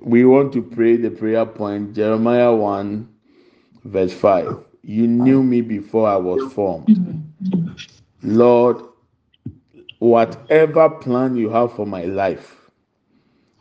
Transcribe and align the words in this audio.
we 0.00 0.24
want 0.24 0.52
to 0.54 0.62
pray 0.62 0.96
the 0.96 1.10
prayer 1.10 1.46
point 1.46 1.94
Jeremiah 1.94 2.54
1, 2.54 3.08
verse 3.84 4.12
5. 4.12 4.58
You 4.82 5.06
knew 5.06 5.42
me 5.42 5.60
before 5.60 6.08
I 6.08 6.16
was 6.16 6.52
formed. 6.52 7.24
Lord, 8.22 8.82
whatever 9.98 10.88
plan 10.90 11.36
you 11.36 11.50
have 11.50 11.74
for 11.74 11.86
my 11.86 12.04
life, 12.04 12.56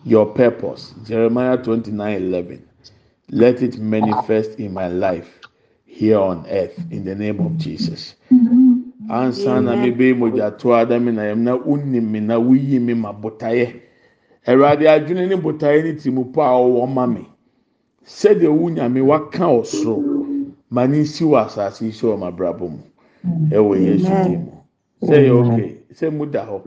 your 0.05 0.25
purpose, 0.25 0.93
Jeremiah 1.03 1.57
29 1.57 2.15
11, 2.23 2.69
let 3.31 3.61
it 3.61 3.77
manifest 3.77 4.59
in 4.59 4.73
my 4.73 4.87
life 4.87 5.39
here 5.85 6.17
on 6.19 6.45
earth 6.47 6.77
in 6.91 7.03
the 7.03 7.15
name 7.15 7.39
of 7.41 7.57
Jesus. 7.57 8.15
ansa 9.09 9.61
na 9.61 9.75
mebe 9.75 10.13
mogya 10.13 10.51
to 10.57 10.73
ada 10.75 10.99
na 10.99 11.23
yam 11.23 11.43
na 11.43 11.57
unim 11.57 12.21
na 12.27 12.37
wuyi 12.37 12.79
mi 12.79 12.93
ma 12.93 13.11
botaeɛ 13.11 13.81
awurade 14.47 14.85
adwene 14.87 15.27
ne 15.27 15.35
botaeɛ 15.35 15.83
ne 15.83 15.93
ti 15.95 16.09
mu 16.09 16.25
po 16.31 16.41
a 16.41 16.51
ɔwɔ 16.53 16.87
ma 16.93 17.05
mi 17.07 17.25
sɛdeɛ 18.05 18.49
wu 18.49 18.69
nyame 18.71 19.01
waka 19.01 19.45
ɔsoro 19.45 20.03
ma 20.69 20.85
ne 20.87 20.99
nsi 21.01 21.23
wɔ 21.23 21.45
asase 21.45 21.81
yi 21.85 21.91
so 21.91 22.07
wɔ 22.15 22.19
ma 22.19 22.31
brabɔ 22.31 22.69
mu. 22.69 22.79
Ɛwɔ 23.51 23.73
yesu 23.85 24.13
di 24.23 24.37
mu. 24.37 24.51
Sɛ 25.01 25.15
yɛ 25.27 25.31
okay 25.31 25.77
sɛ 25.93 26.11
mu 26.11 26.25
da 26.25 26.45
hɔ. 26.45 26.61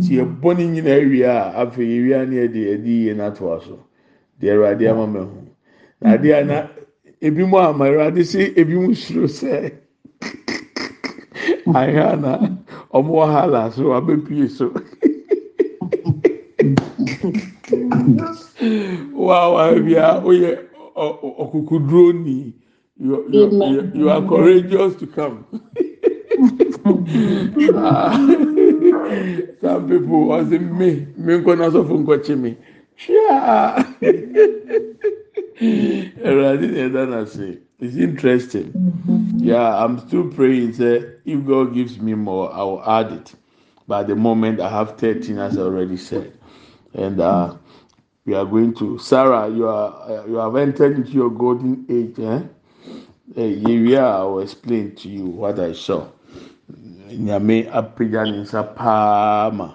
Tie 0.00 0.22
bɔ 0.24 0.56
ne 0.56 0.64
nyinaa 0.66 1.00
wie 1.10 1.22
a 1.22 1.52
afei 1.56 1.88
ewia 1.98 2.26
ne 2.28 2.36
yɛde 2.36 2.60
yɛde 2.68 2.86
yie 2.86 3.14
na 3.14 3.30
to 3.30 3.52
aso 3.52 3.78
deɛ 4.40 4.52
awurade 4.54 4.88
ama 4.90 5.06
ma 5.06 5.20
ho. 5.20 5.38
Na 6.00 6.16
adeɛ 6.16 6.46
na 6.46 6.66
ebi 7.20 7.44
mu 7.48 7.56
ama 7.58 7.84
awurade 7.86 8.20
sɛ 8.22 8.54
ebi 8.56 8.74
mu 8.74 8.94
suro 8.94 9.26
sɛ. 9.26 9.72
ahịa 11.74 12.16
na 12.20 12.38
ọmụ 12.92 13.12
wahala 13.20 13.70
so 13.72 13.92
abepie 13.94 14.48
so. 14.56 14.72
Wawa 19.26 19.72
bia 19.84 20.20
oyɛ 20.24 20.50
ɔkuku 21.42 21.78
duro 21.88 22.12
ni 22.12 22.52
you 22.98 23.24
you 23.30 23.90
you 23.94 24.10
are 24.10 24.22
courageous 24.28 24.94
to 24.96 25.06
come 25.06 25.44
some 29.60 29.88
people 29.88 30.28
ɔsi 30.36 30.58
me 30.78 31.06
me 31.16 31.32
nkɔ 31.38 31.52
n'asɔfo 31.58 31.94
nkɔkye 32.02 32.34
me 32.42 32.50
hwia 32.96 33.38
ɛwurade 36.24 36.66
na 36.70 36.78
ɛda 36.86 37.02
na 37.10 37.24
se. 37.26 37.58
It's 37.80 37.96
interesting. 37.96 38.72
Yeah, 39.36 39.84
I'm 39.84 39.98
still 40.08 40.28
praying. 40.30 40.72
Say, 40.74 41.04
if 41.24 41.44
God 41.46 41.74
gives 41.74 41.98
me 41.98 42.14
more, 42.14 42.52
I 42.52 42.62
will 42.62 42.82
add 42.82 43.12
it. 43.12 43.34
But 43.86 44.02
at 44.02 44.06
the 44.06 44.16
moment, 44.16 44.60
I 44.60 44.70
have 44.70 44.96
13, 44.96 45.38
as 45.38 45.58
I 45.58 45.62
already 45.62 45.96
said. 45.98 46.32
And 46.94 47.20
uh, 47.20 47.56
we 48.24 48.34
are 48.34 48.44
going 48.44 48.74
to 48.76 48.98
Sarah. 48.98 49.48
You 49.48 49.68
are 49.68 50.10
uh, 50.10 50.26
you 50.26 50.36
have 50.36 50.56
entered 50.56 50.96
into 50.96 51.10
your 51.10 51.30
golden 51.30 51.84
age. 51.90 52.18
Eh? 52.18 52.42
Uh, 53.36 53.40
I 53.40 54.22
will 54.22 54.40
explain 54.40 54.94
to 54.96 55.08
you 55.08 55.26
what 55.26 55.58
I 55.58 55.72
saw. 55.72 56.06
Nyame 57.10 57.70
apagya 57.70 58.24
ne 58.30 58.42
nsa 58.42 58.62
paa 58.74 59.50
ma 59.50 59.74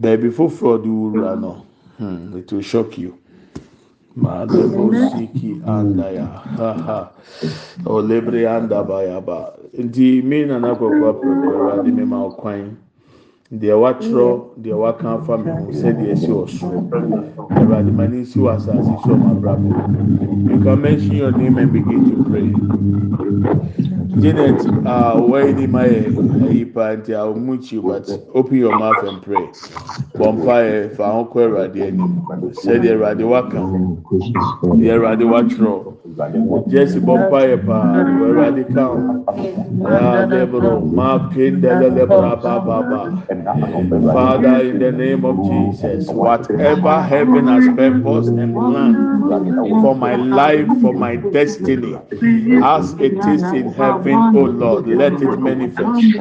baabi 0.00 0.30
foforɔ 0.30 0.82
de 0.82 0.88
wura 0.88 1.40
no 1.40 1.66
hmm, 1.98 2.36
it 2.38 2.52
will 2.52 2.62
shock 2.62 2.98
you. 2.98 3.18
Madebosiki 4.16 5.62
andaya 5.64 6.26
haha 6.56 7.10
olebre 7.86 8.46
anda 8.46 8.82
bayaba 8.84 9.52
nti 9.78 10.22
mi 10.22 10.44
nana 10.44 10.74
kɔkɔ 10.74 11.08
pɛpɛrɛ 11.20 11.84
de 11.84 11.90
mi 11.90 12.04
ma 12.04 12.28
ɔkwan 12.28 12.76
deɛ 13.50 13.74
watwerɛ 13.82 14.40
deɛ 14.62 14.74
waka 14.78 15.08
afa 15.14 15.38
mi 15.38 15.50
ho 15.50 15.70
sɛdeɛ 15.72 16.12
esi 16.12 16.30
wɔ 16.30 16.46
soro 16.46 16.78
ɛwurade 17.50 17.90
ma 17.92 18.06
ne 18.06 18.18
nsi 18.22 18.38
wɔ 18.38 18.54
asase 18.54 18.94
so 19.02 19.10
ɔmo 19.10 19.26
abrabɔ 19.34 19.68
you 20.50 20.60
can 20.62 20.80
mention 20.80 21.12
your 21.16 21.32
name 21.32 21.58
and 21.58 21.72
begin 21.72 22.00
to 22.10 22.24
pray. 22.30 22.52
Janet 24.20 24.60
a 24.86 25.16
wɔyɛ 25.18 25.56
ni 25.56 25.66
ma 25.66 25.82
yɛ 25.82 26.14
ɛyi 26.46 26.72
pa 26.72 26.94
nti 26.94 27.10
a 27.12 27.26
ɔmo 27.26 27.58
kyi 27.60 27.78
but 27.80 28.06
open 28.34 28.56
your 28.56 28.78
mouth 28.78 29.02
and 29.02 29.20
pray. 29.22 29.46
Bɔmpa 30.14 30.54
yɛ 30.62 30.90
fa 30.94 31.10
ho 31.10 31.24
kɔ 31.24 31.48
ɛwurade 31.48 31.82
anim 31.88 32.22
sɛdeɛ 32.54 32.94
ɛwurade 32.94 33.24
waka. 33.28 33.58
Deɛ 34.78 34.94
ɛwurade 34.94 35.24
watwerɛ. 35.26 36.68
Jesse 36.68 37.00
bɔmpa 37.00 37.38
yɛ 37.50 37.66
paa 37.66 37.98
ɛwurade 37.98 38.74
ka 38.74 38.84
ho 38.86 38.96
Father, 44.12 44.60
in 44.62 44.78
the 44.78 44.92
name 44.92 45.24
of 45.24 45.44
Jesus, 45.44 46.12
whatever 46.12 47.00
heaven 47.02 47.46
has 47.46 47.68
purpose 47.68 48.32
and 48.36 48.58
plan 48.58 48.96
for 49.80 49.94
my 49.94 50.16
life, 50.16 50.68
for 50.80 50.94
my 50.94 51.16
destiny, 51.16 51.94
as 52.62 52.94
it 53.00 53.26
is 53.26 53.52
in 53.52 53.72
heaven, 53.72 54.30
oh 54.34 54.44
Lord, 54.44 54.86
let 54.86 55.22
it 55.22 55.38
manifest 55.38 56.14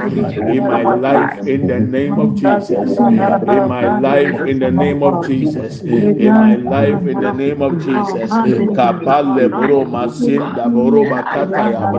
in 0.47 0.67
my 0.67 0.83
life 0.83 1.47
in 1.47 1.67
the 1.67 1.79
name 1.79 2.19
of 2.19 2.35
Jesus, 2.35 2.99
in 3.47 3.67
my 3.67 3.89
life 3.89 4.45
in 4.45 4.59
the 4.59 4.71
name 4.71 5.03
of 5.03 5.21
Jesus, 5.21 5.81
in 6.17 6.37
my 6.37 6.55
life 6.55 7.05
in 7.07 7.19
the 7.19 7.31
name 7.31 7.61
of 7.61 7.79
Jesus. 7.79 8.31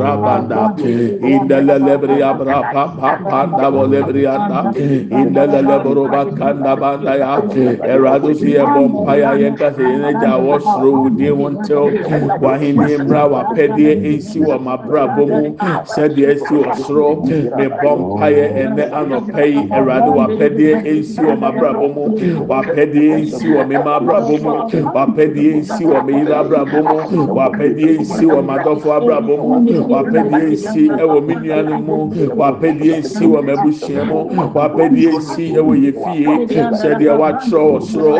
Kapale 0.00 1.18
bro 1.50 1.78
masinda 1.78 1.98
bro 1.98 2.10
bakata 2.10 2.18
ya 2.18 2.20
brabanda 2.20 2.20
indele 2.20 2.20
lebri 2.20 2.22
abra 2.22 2.60
pa 2.72 2.84
pa 2.88 3.10
pa 3.18 3.46
da 3.46 3.70
bolebri 3.70 4.26
anda. 4.26 4.72
Indalala 5.10 5.82
boroba 5.82 6.24
kanda 6.36 6.76
banda 6.76 7.16
ya. 7.16 7.40
Erado 7.84 8.32
si 8.34 8.54
ɛbɔ 8.54 8.80
mpaya 8.88 9.34
yɛn 9.38 9.56
kasa 9.58 9.82
yɛn 9.82 10.04
agya 10.04 10.38
wɔsoro 10.38 10.90
wudie 11.02 11.30
wɔn 11.30 11.54
tɛw 11.66 12.40
wahene 12.40 12.98
mmra 12.98 13.24
wapɛdeɛ 13.28 13.92
esi 14.14 14.40
wɔ 14.40 14.58
mabrabɔ 14.60 15.26
mu. 15.26 15.56
Sɛdeɛ 15.84 16.34
esi 16.34 16.54
wɔ 16.54 16.74
soro 16.76 17.24
ne 17.26 17.66
bɔ 17.68 17.90
mpaya 17.98 18.46
ɛnɛ 18.62 18.84
anɔpɛ 18.90 19.44
yi 19.46 19.62
erado 19.72 20.10
wapɛdeɛ 20.12 20.86
esi 20.86 21.20
wɔ 21.20 21.34
mabrabɔ 21.38 21.86
mu. 21.94 22.04
Wapɛdeɛ 22.46 23.22
esi 23.22 23.46
wɔ 23.48 23.62
me 23.68 23.76
mabrabɔ 23.76 24.34
mu. 24.42 24.52
Wapɛdeɛ 24.94 25.50
esi 25.60 25.84
wɔ 25.84 25.98
me 26.06 26.12
yiri 26.20 26.32
abrabɔ 26.32 26.78
mu. 26.82 26.96
Wapɛdeɛ 27.34 28.00
esi 28.00 28.24
wɔ 28.26 28.40
madɔfo 28.44 28.88
abrabɔ 28.98 29.34
mu. 29.36 29.46
Wapɛdeɛ 29.88 30.52
esi 30.52 30.88
ɛwɔ 30.88 31.18
me 31.40 31.48
nuanom 31.48 31.82
mu 31.84 31.96
wapɛdeɛ 32.40 32.98
esi 33.00 33.24
wɔ 33.32 33.40
mɛbusua 33.46 34.02
mu 34.10 34.18
wapɛdeɛ 34.54 35.10
esi 35.18 35.44
ɛwɔ 35.58 35.72
yɛ 35.84 35.90
fie 36.02 36.56
sɛdeɛ 36.80 37.12
wakyerɛ 37.20 37.62
wɔ 37.70 37.80
soro 37.90 38.14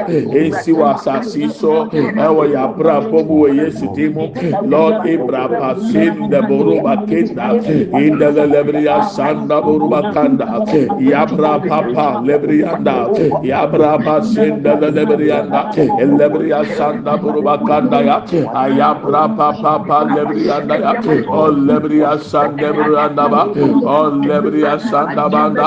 wɔ 0.80 0.86
asase 0.94 1.44
so 1.60 1.72
ɛwɔ 2.26 2.42
yɛ 2.52 2.58
abrabɔ 2.66 3.18
mu 3.26 3.34
wɔ 3.42 3.48
yesu 3.60 3.86
di 3.94 4.08
mu 4.08 4.24
lord 4.72 5.04
ibrahima 5.06 5.70
sin 5.90 6.14
dɛboroba 6.30 6.94
kenda 7.08 7.46
indɛlɛ 8.02 8.44
lɛbiriya 8.52 8.96
sanda 9.14 9.60
boroba 9.62 10.00
kanda 10.14 10.46
yabra 10.98 11.52
papa 11.68 12.06
lɛbiriyanda 12.26 12.96
yabra 13.44 13.98
pa 14.04 14.20
sin 14.22 14.62
dɛlɛ 14.62 14.88
lɛbiriyanda 14.96 15.60
lɛbiriya 16.18 16.60
sanda 16.76 17.16
boroba 17.16 17.58
kanda 17.66 17.98
ya. 18.04 18.16
Ayabra 18.54 19.28
papa 19.36 19.72
pa 19.86 19.98
lɛbiriyanda 20.04 20.74
ya 20.80 20.92
ɔ 21.40 21.42
lɛbiriya 21.66 22.12
sanda 22.20 22.68
lɛbiriyanda 22.72 22.99
ba 23.32 23.42
ɔ 23.96 23.98
lɛbiriya 24.26 24.78
sanda 24.90 25.28
banda 25.28 25.66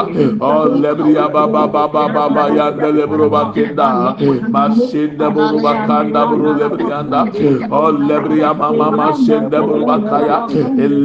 lɛbiriya 0.81 1.13
Libriya 1.13 1.27
baba 1.33 1.67
baba 1.67 2.07
baba 2.13 2.49
yanda 2.55 2.91
lebro 2.91 3.29
bakenda 3.29 4.15
masinde 4.49 5.27
buru 5.33 5.59
bakanda 5.61 6.25
buru 6.29 6.53
lebriyanda. 6.59 7.21
O 7.71 7.91
lebriya 7.91 8.53
mama 8.57 8.91
masinde 8.91 9.57
buru 9.61 9.85
bakaya. 9.85 10.47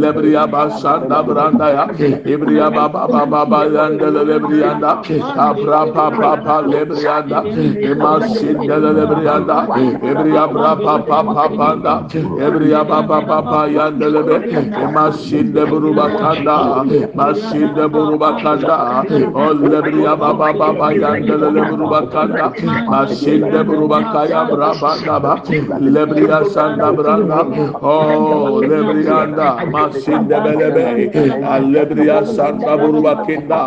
Lebriya 0.02 0.46
basanda 0.50 1.22
branda 1.22 1.66
ya 1.74 1.84
ibriya 2.24 2.70
baba 2.74 3.06
baba 3.08 3.26
baba 3.26 3.66
yanda 3.66 4.06
lebriyanda. 4.10 4.90
Abra 5.36 5.86
papa 5.92 6.36
papa 6.36 6.62
lebriyanda. 6.66 7.42
Masinde 8.02 8.76
lebriyanda. 8.80 9.56
İbriya 10.02 10.46
bra 10.52 10.76
papa 10.76 11.22
papa 11.34 11.76
da 11.82 11.94
ibriya 12.46 12.84
baba 12.88 13.20
baba 13.28 13.66
yanda 13.68 14.06
lebe 14.08 14.36
masinde 14.94 15.62
buru 15.70 15.94
bakanda 15.96 16.17
masinde 17.14 17.84
buru 17.92 18.18
bakanda 18.20 19.04
o 19.34 19.52
lebriya 19.54 20.16
baba 20.20 20.52
baba 20.58 20.92
yandele 20.92 21.50
lebruba 21.54 22.00
kanda. 22.10 22.52
Masinde 22.90 23.60
bruba 23.66 24.00
kaya 24.12 24.44
braba 24.50 24.92
daba 25.06 25.34
lebriya 25.80 26.44
sanda 26.52 26.92
branda. 26.92 27.40
Oh 27.82 28.60
lebriyanda 28.60 29.48
masinde 29.72 30.36
belebe 30.44 30.84
alebriya 31.54 32.26
sanda 32.26 32.76
buruba 32.80 33.24
kinda. 33.26 33.60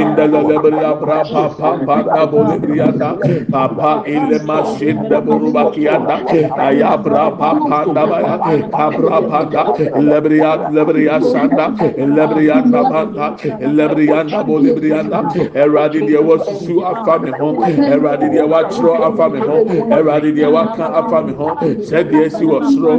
İndele 0.00 0.40
lebriya 0.48 0.92
brapa 1.00 1.44
papa 1.58 1.96
da 2.06 2.32
bolebriyanda 2.32 3.16
papa 3.52 4.02
ile 4.06 4.38
masinde 4.46 5.26
buruba 5.26 5.70
kiyanda. 5.72 6.16
Ayabra 6.58 7.30
papa 7.38 7.94
da 7.94 8.10
baya. 8.10 8.38
Kabra 8.70 9.18
panda. 9.30 9.62
Lebriya 10.10 10.70
lebriya 10.74 11.20
sanda 11.20 11.70
lebriya 11.96 12.62
da 12.70 12.82
banda 12.90 13.36
lebriya 13.60 14.24
da 14.30 14.42
bolebriyanda 14.44 15.24
eradi 15.54 16.00
diye 16.06 16.18
wasusu 16.18 16.84
afa 16.84 17.18
me 17.18 17.30
ho. 17.30 17.54
Eradi 17.64 18.30
diye 18.30 18.42
watro 18.42 18.94
afa 19.04 19.28
me 19.30 19.40
ho. 19.40 19.64
Eradi 19.90 20.32
diye 20.32 20.46
waka 20.52 20.84
afa 20.94 21.22
me 21.22 21.32
ho. 21.32 21.56
Sɛdeɛ 21.88 22.26
esi 22.26 22.44
wɔ 22.44 22.58
soro 22.72 22.92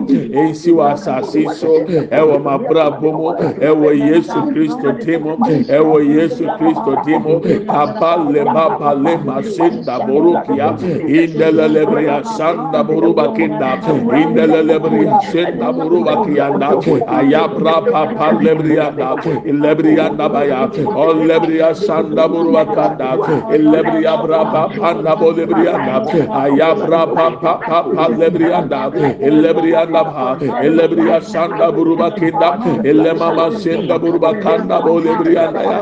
esi 0.44 0.72
wɔ 0.72 0.92
asase 0.94 1.44
so 1.56 1.80
ɛwɔ 2.12 2.36
mabrabɔ 2.44 3.10
mu 3.12 3.32
ɛwɔ 3.60 3.90
yesu 4.10 4.40
kristo 4.52 4.92
ti 5.04 5.18
mu 5.18 5.36
ɛwɔ 5.78 5.98
yesu 6.16 6.46
kristo 6.58 6.96
ti 7.06 7.18
mu 7.18 7.40
kaba 7.66 8.18
leba 8.32 8.78
bale 8.80 9.18
mase 9.26 9.70
daboro 9.86 10.42
kia. 10.46 10.76
Indelelebriya 11.08 12.24
sanda 12.26 12.84
boro 12.84 13.14
bakinda 13.14 13.78
indelelebriya 14.12 15.22
senda 15.32 15.72
boro 15.74 16.04
bakiyanda 16.04 16.70
ayabra 17.08 17.76
papa 17.92 18.38
lebriya 18.42 18.71
lebriyanda 18.76 19.10
lebriyanda 19.46 20.30
baya 20.34 20.62
o 20.96 21.14
lebriya 21.14 21.76
sanda 21.76 22.28
burwa 22.28 22.66
kanda 22.66 23.18
lebriya 23.52 24.14
brapa 24.24 24.70
panda 24.80 25.16
bo 25.16 25.32
lebriyanda 25.32 25.96
aya 26.44 26.76
brapa 26.76 27.26
pa 27.42 27.54
pa 27.68 27.84
pa 27.96 28.08
lebriyanda 28.08 28.92
lebriyanda 29.20 30.04
ba. 30.04 30.38
Lebriya 30.62 31.22
sanda 31.22 31.72
burwa 31.72 32.12
kinda 32.16 32.60
le 32.84 33.14
mama 33.14 33.52
senda 33.60 34.00
burwa 34.00 34.34
kanda 34.42 34.82
bo 34.82 35.00
lebriyanda 35.00 35.62
ya. 35.64 35.80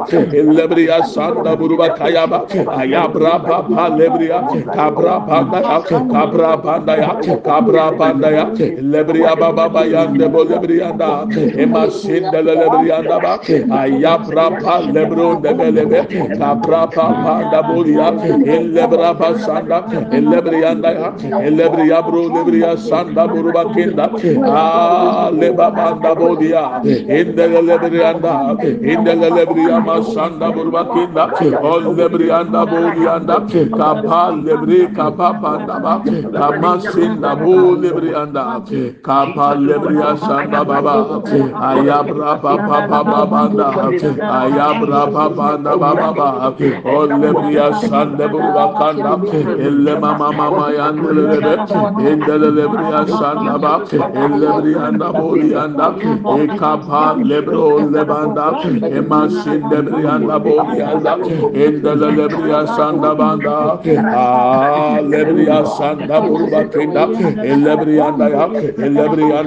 Lebriya 0.58 1.04
sanda 1.04 1.56
burwa 1.56 1.90
kaya 1.98 2.28
ba. 2.28 2.46
Aya 2.78 3.08
brapa 3.08 3.64
pa 3.70 3.90
lebriya. 3.90 4.40
Kabra 4.74 5.20
panda 5.28 5.60
ya. 5.62 5.80
Kabra 6.14 6.58
panda 6.64 6.94
ya. 6.98 7.12
Kabra 7.44 7.92
panda 7.98 8.30
ya. 8.32 8.46
Lebriya 8.94 9.36
baba 9.40 9.70
baya 9.70 10.08
de 10.08 10.28
bo 10.28 10.44
lebriyanda 10.44 11.28
ema 11.58 11.90
senda 11.92 12.42
lebriya 12.42 12.79
yandaba 12.88 13.34
ayapra 13.82 14.46
pa 14.62 14.80
lebro 14.96 15.40
debelebe 15.44 16.02
kapra 16.38 16.88
pa 16.96 17.08
pa 17.24 17.36
dabuya 17.52 18.08
elebra 18.56 19.12
pa 19.20 19.30
sanda 19.46 19.80
elebre 20.12 20.62
yanda 20.64 20.92
elebre 21.48 21.84
yabro 21.92 22.24
lebre 22.36 22.60
ya 22.60 22.76
sanda 22.78 23.28
buruba 23.28 23.64
kenda 23.74 24.06
a 24.64 25.30
leba 25.32 25.68
banda 25.72 26.16
bodia 26.16 26.64
indele 27.20 27.62
lebre 27.70 28.00
yanda 28.06 28.56
indele 28.94 29.30
lebre 29.38 29.64
ya 29.70 29.80
ma 29.80 30.02
sanda 30.14 30.52
buruba 30.52 30.84
kenda 30.94 31.26
o 31.62 31.74
lebre 32.00 32.28
yanda 32.32 32.66
bodia 32.66 33.10
yanda 33.10 33.38
kapa 33.78 34.22
lebre 34.46 34.80
kapa 34.96 35.30
panda 35.42 35.76
ba 35.84 35.94
kama 36.38 36.74
sinda 36.82 37.36
bu 37.36 37.76
lebre 37.82 38.12
yanda 38.16 38.44
kapa 39.04 39.48
lebre 39.68 39.96
ya 40.00 40.12
sanda 40.18 40.64
baba 40.66 40.96
ayabra 41.70 42.32
pa 42.44 42.54
pa 42.70 43.02
pa 43.04 43.22
pa 43.32 43.42
ayabra 44.42 45.02
pa 45.14 45.26
pa 45.38 45.48
na 45.64 45.74
ba 45.82 45.92
ba 46.18 46.30
sande 47.82 48.26
bu 48.32 48.40
bakanda 48.56 49.14
elle 49.66 49.94
sanda 53.20 53.58
ba 53.64 53.74
elle 54.24 54.50
briya 54.62 54.92
na 55.00 55.08
boli 55.12 55.50
anda 55.64 55.88
e 56.42 56.48
kapa 56.60 57.04
lebro 57.30 57.64
olle 57.76 58.04
banda 58.10 58.48
e 58.98 59.02
masin 59.10 59.62
lebriya 59.72 60.16
na 60.28 60.38
boli 60.40 60.82
anda 60.82 61.14
sanda 62.76 63.12
banda 63.20 63.56
a 64.24 65.02
lebriya 65.12 65.60
sanda 65.78 66.18
bu 66.22 66.38
bakanda 66.52 67.04
elle 67.52 67.74
briya 67.82 68.06
anda 68.10 68.28
ya 68.38 68.46
elle 68.86 69.06
briya 69.12 69.40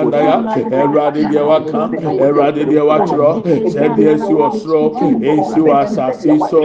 anda 0.00 0.20
ya 0.28 0.36
eradi 0.80 1.24
diye 1.30 1.42
waka 1.42 1.90
eradi 2.26 2.64
diye 2.64 2.80
watro 2.80 3.42
sɛde 3.72 4.02
esi 4.14 4.32
wɔ 4.34 4.48
soro 4.60 4.82
esi 5.30 5.60
wɔ 5.60 5.74
asase 5.82 6.32
so 6.50 6.62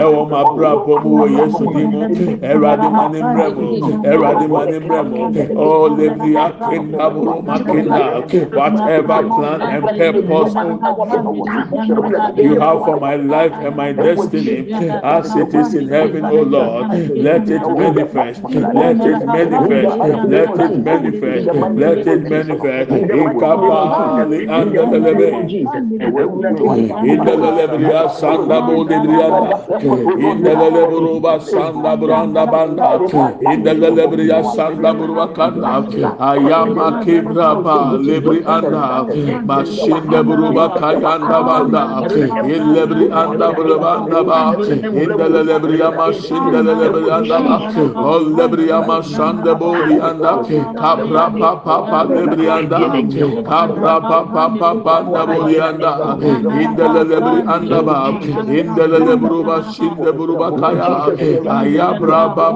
ɛwɔ 0.00 0.20
ma 0.30 0.40
bra 0.54 0.72
bɔ 0.84 0.94
mu 1.04 1.10
wɔ 1.20 1.26
yesu 1.38 1.64
di 1.74 1.84
mu 1.92 2.00
eradi 2.42 2.88
ma 2.90 3.08
ne 3.08 3.20
mbrɛ 3.22 3.46
mu 3.56 3.68
eradi 4.12 4.46
ma 4.48 4.64
ne 4.64 4.78
mbrɛ 4.80 5.00
mu 5.10 5.18
ɔ 5.64 5.68
lebriya 5.96 6.46
kenda 6.68 7.06
buruma 7.10 7.56
kenda 7.66 8.04
whatever 8.56 9.18
plan 9.36 9.60
and 9.62 9.84
purpose 9.98 10.54
you 12.36 12.60
have 12.60 12.78
for 12.84 12.98
my 13.00 13.16
life 13.16 13.52
and 13.52 13.76
my 13.76 13.92
destiny 13.92 14.72
as 15.02 15.34
it 15.36 15.54
is 15.54 15.74
in 15.74 15.88
heaven, 15.88 16.24
O 16.24 16.42
Lord. 16.42 16.90
Let 17.16 17.48
it 17.48 17.62
manifest. 17.68 18.42
Let 18.44 18.96
it 19.00 19.26
manifest. 19.26 19.96
Let 20.28 20.60
it 20.60 20.78
manifest. 20.84 21.46
Let 21.82 22.06
it 22.06 22.22
manifest. 22.30 22.90
kapali 23.40 24.48
anda 24.48 24.82
lebe 25.04 25.28
inda 27.12 27.34
lebe 27.56 28.08
sanda 28.20 28.56
bu 28.66 28.88
debriya 28.88 29.28
inda 30.30 30.52
lebe 30.60 31.40
sanda 31.40 31.92
branda 32.00 32.52
banda. 32.52 33.00
İnda 33.52 33.70
lebe 33.70 34.22
ya 34.22 34.42
sanda 34.44 34.98
burwa 34.98 35.32
kanda. 35.34 35.82
Ayama 36.20 37.00
kibra 37.00 37.64
ba 37.64 37.98
lebri 38.06 38.44
anda. 38.46 39.06
Başinde 39.48 40.26
buruba 40.26 40.74
kayanda 40.74 41.46
banda. 41.46 41.82
Anda 43.22 43.56
burba 43.56 43.90
anda 43.94 44.26
ba. 44.26 44.54
İnda 45.02 45.24
lebe 45.46 45.76
ya 45.82 45.90
maşinde 45.90 46.58
anda 47.14 47.38
ol 48.04 48.38
lebri 48.38 48.68
ya 48.68 48.80
maşanda 48.82 49.52
anda. 50.10 50.42
Kapra 50.80 51.32
pa 51.38 51.62
pa 51.64 51.76
anda 52.58 52.80
abba 53.22 53.94
pa 54.08 54.18
pa 54.34 54.44
pa 54.58 54.70
pa 54.84 54.96
na 55.12 55.22
borianda 55.26 55.92
indele 56.62 57.02
lebri 57.10 57.38
anda 57.54 57.80
ba 57.82 57.96
indele 58.58 58.98
lebru 59.06 59.44
ba 59.44 59.56
shinde 59.72 60.10
buru 60.16 60.36
ba 60.38 60.50
ba 60.50 60.70
le 60.72 60.94
ba 62.36 62.46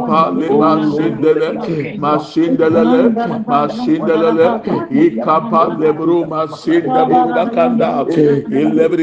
ma 0.63 0.73
shindele 0.93 1.49
ma 1.99 2.13
shindele 2.19 2.83
le 2.93 3.03
ma 3.47 3.61
shinde 3.69 4.15
buru 5.97 6.25
ba 6.27 6.47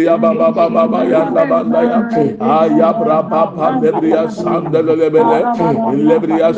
ya 0.06 0.18
ba 0.18 0.32
ba 0.34 0.52
ba 0.52 0.84
ba 0.88 1.00
yanda 1.06 1.44
banda 1.50 1.82
ya 1.84 2.00
aya 2.40 2.90
bra 3.00 3.22
ba 3.22 3.42
pa 3.56 3.68
lebri 3.82 4.12
ya 4.12 4.28
sandele 4.30 4.96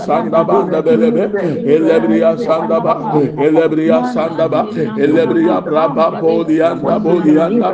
sanda 0.08 0.44
banda 0.44 0.82
belebe 0.82 1.24
ilebri 1.76 2.20
sanda 2.46 2.80
ba 2.86 2.94
ilebri 3.46 3.88
sanda 4.14 4.48
ba 4.50 4.62
elebriya 4.96 5.62
braba 5.66 6.08
bodiyan 6.22 6.82
da 6.84 6.98
bodiyan 7.00 7.60
da 7.62 7.70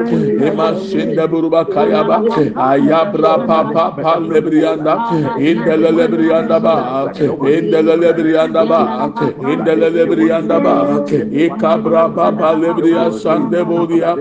emasin 0.48 1.16
de 1.16 1.26
buruba 1.32 1.66
kayaba 1.66 2.18
aya 2.58 3.02
braba 3.14 3.60
pa 3.74 3.86
pa 4.02 4.14
lebriyan 4.20 4.84
da 4.84 4.96
indele 5.38 5.92
lebriyan 6.00 6.48
da 6.48 6.60
ba 6.60 6.76
indele 7.56 7.96
lebriyan 8.04 8.52
da 8.54 8.64
ba 8.66 8.82
indele 9.52 9.90
lebriyan 9.98 10.48
da 10.48 10.60
ba 10.60 10.76
ika 11.46 11.78
braba 11.78 12.32
pa 12.40 12.50
lebriya 12.64 13.12
san 13.12 13.50
de 13.52 13.64
bodiya 13.64 14.16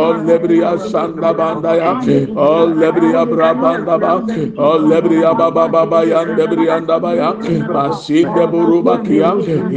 o 0.00 0.02
lebriya 0.26 0.78
san 0.90 1.16
da 1.20 1.32
banda 1.32 1.74
ya 1.76 1.92
o 2.36 2.66
lebriya 2.80 3.24
braba 3.32 3.72
da 3.86 3.96
ba 3.98 4.12
o 4.58 4.70
lebriya 4.90 5.32
baba 5.38 5.68
baba 5.68 6.04
yan 6.04 6.36
lebriyan 6.38 6.86
da 6.86 6.98
ba 6.98 7.14
ya 7.14 7.32
basin 7.72 8.28
de 8.34 8.44
buruba 8.52 8.98
kiya 9.06 9.32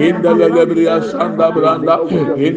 indele 0.07 0.47
lebriya 0.55 1.01
san 1.11 1.37
da 1.37 1.51
branda 1.51 1.99
indele 2.37 2.56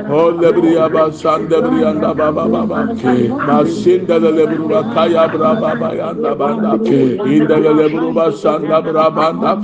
Holle 0.09 0.51
briyaba 0.55 1.11
sande 1.11 1.57
briyanda 1.65 2.17
baba 2.17 2.45
baba. 2.53 2.87
Masinde 3.47 4.19
lele 4.23 4.45
bruba 4.47 4.93
kaya 4.93 5.27
braba 5.33 5.75
bayanda 5.81 6.39
banda. 6.39 6.71
İnde 7.25 7.57
lele 7.63 7.89
bruba 7.93 8.31
sanda 8.31 8.81
brabanda. 8.85 9.57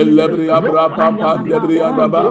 Elle 0.00 0.26
briya 0.32 0.60
braba 0.62 1.10
pande 1.20 1.56
briyanda 1.62 2.12
ba. 2.12 2.22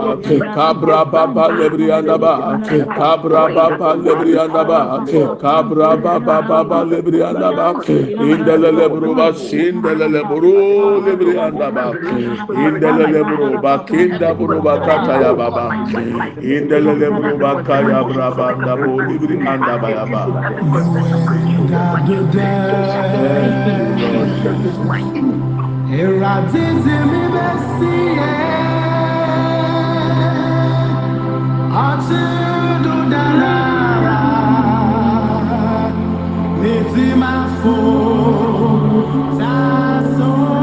Kabra 0.56 1.12
baba 1.12 1.48
le 1.58 1.70
briyanda 1.70 2.22
ba. 2.22 2.60
Kabra 2.98 3.44
baba 3.56 3.96
le 4.06 4.14
briyanda 4.20 4.64
ba. 4.68 4.80
Kabra 5.42 6.04
baba 6.04 6.38
baba 6.50 6.80
le 6.92 7.02
briyanda 7.06 7.58
ba. 7.58 7.74
İnde 8.32 8.62
lele 8.62 8.90
bruba 8.90 9.34
sinde 9.34 10.00
lele 10.00 10.22
bru 10.30 11.06
le 11.06 11.14
briyanda 11.20 11.76
ba. 11.76 11.86
İnde 12.54 12.90
lebriyanda 19.08 19.74
ba 19.82 19.90
ya 19.90 20.06
ba 20.12 20.22
Eradizi 25.94 26.96
mi 27.10 27.22
besiye 27.34 28.32
Ati 31.86 32.24
dudarara 32.84 34.20
Niti 36.62 37.08
mafo 37.22 37.78
Saso 39.38 40.14
Sobra 40.18 40.63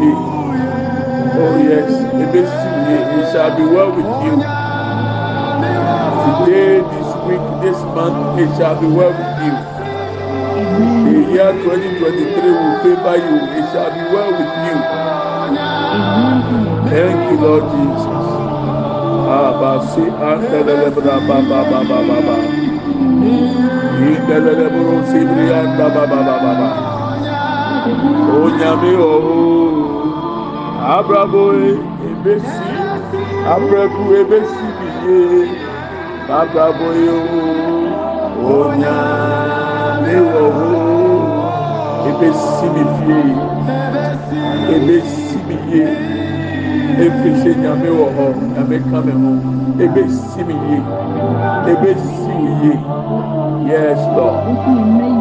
oye 0.00 0.14
oh 1.42 1.56
yes 1.68 1.92
it 2.36 3.32
shall 3.32 3.56
be 3.56 3.64
well 3.64 3.90
with 3.96 4.10
you 4.24 4.34
today 6.44 6.80
this 6.92 7.08
week 7.26 7.44
this 7.60 7.78
month 7.94 8.38
it 8.38 8.50
shall 8.56 8.80
be 8.80 8.86
well 8.86 9.12
with 9.12 9.44
you. 9.44 9.54
The 11.04 11.32
year 11.32 11.52
2023 11.52 12.50
will 12.50 12.76
favor 12.82 13.16
you. 13.16 13.36
It 13.58 13.66
shall 13.72 13.90
be 13.90 14.02
well 14.14 14.30
with 14.32 14.52
you. 14.66 14.76
Thank 16.90 17.20
you, 17.30 17.36
Lord 17.44 17.64
Jesus. 17.70 18.26
si 19.94 20.04
andelele 20.30 20.90
bra 20.94 21.16
ba 21.28 21.38
ba 21.48 21.60
ba 21.70 21.80
ba 21.88 21.98
ba 22.08 22.18
ba. 22.26 22.36
Indelele 24.00 24.66
bro 24.74 24.96
si 25.12 25.20
bri 25.28 25.46
anda 25.52 25.86
ba 25.94 26.04
ba 26.10 26.20
ba 26.28 26.36
ba 26.44 26.52
ba. 26.60 26.68
Onyame 28.40 28.92
ooo 28.96 29.59
abrabo 30.80 31.52
ebesi 32.10 32.68
abrabu 33.54 34.02
ebesi 34.20 34.66
biye 34.78 35.20
abrabo 36.40 36.88
yewo 37.04 37.42
onya 38.56 38.96
lewo 40.04 40.44
ho 40.56 40.70
ebesi 42.08 42.66
bifie 42.74 43.22
ebesi 44.74 45.36
biye 45.46 45.86
efisɛ 47.06 47.52
nyame 47.62 47.88
wɔ 47.98 48.06
hɔ 48.16 48.26
nyame 48.52 48.76
ka 48.88 48.98
me 49.04 49.12
ho 49.20 49.30
ebesi 49.84 50.40
mi 50.48 50.56
yie 50.66 50.78
ebesi 51.72 52.32
mi 52.42 52.52
yie 52.62 52.74
yes 53.70 54.00
lord 54.16 54.44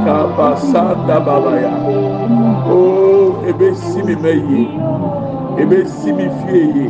kabasa 0.05 0.83
dababaya 1.07 1.71
ooo 1.87 2.75
oh, 2.75 3.47
ebesi 3.49 3.99
mi 4.07 4.15
ma 4.23 4.31
yie. 4.47 5.28
ebe 5.61 5.75
ebesi 5.75 6.09
mi 6.17 6.27
fie 6.39 6.61
yie 6.75 6.87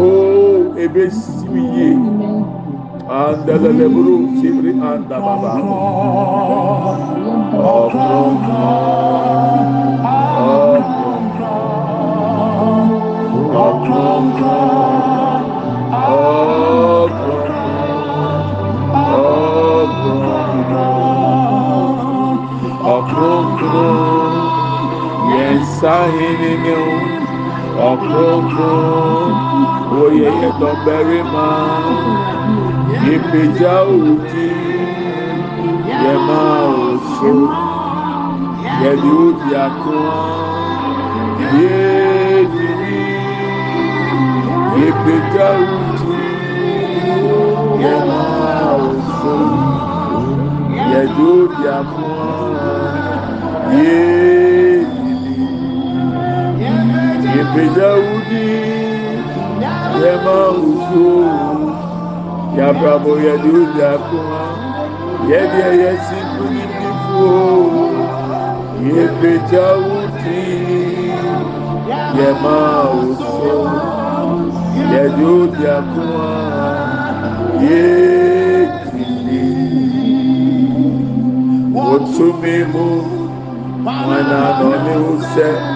oo 0.00 0.74
ebesi 0.84 1.44
mi 1.52 1.62
yie 1.74 1.90
andaleleburu 3.20 4.14
sibiri 4.38 4.72
andababa 4.90 5.52
ọkọ 7.80 8.04
ọkọ 8.24 8.58
ọkọ 13.66 14.00
ọkọ. 14.16 14.82
Okronkron, 22.84 24.34
yes, 25.30 25.82
I 25.84 26.10
hear 26.10 26.66
you. 26.66 27.21
ọ̀pọ̀pọ̀ 27.88 28.72
oyè 30.02 30.28
ẹ̀gbọ̀nbẹ̀rẹ̀ 30.46 31.22
mọ́. 31.32 31.52
Ìpèjà 33.14 33.74
òkè 34.08 34.48
yẹ 36.02 36.14
máa 36.26 36.60
ò 36.84 36.88
so 37.14 37.32
yẹ̀dí 38.82 39.10
òbí 39.24 39.50
àkọ́ 39.64 40.00
yéèdì 41.54 42.68
ní 42.82 43.00
ìpèjà 44.86 45.48
òkè 45.76 46.20
yẹ 47.82 47.94
máa 48.08 48.70
ò 48.86 48.90
so 49.18 49.34
yẹ̀dí 50.92 51.24
òbí 51.38 51.62
àkọ́ 51.78 52.12
yéèdì. 53.74 54.51
Yepedawudi 57.36 58.46
yɛma 60.02 60.36
usuo 60.68 61.16
yabrabɔ 62.58 63.12
yɛde 63.24 63.48
odi 63.60 63.80
akoma 63.92 64.42
yɛdeɛ 65.30 65.68
yɛsi 65.82 66.18
kunimifuo 66.34 67.32
yepedawudi 68.94 70.42
yɛma 72.18 72.56
usuo 73.06 73.56
yɛde 74.92 75.24
odi 75.40 75.64
akoma 75.76 76.28
yɛtili 77.64 79.44
wotumi 81.74 82.56
mu 82.72 82.86
wọn. 82.96 83.22
Anọ 84.30 84.70
ni 84.84 85.71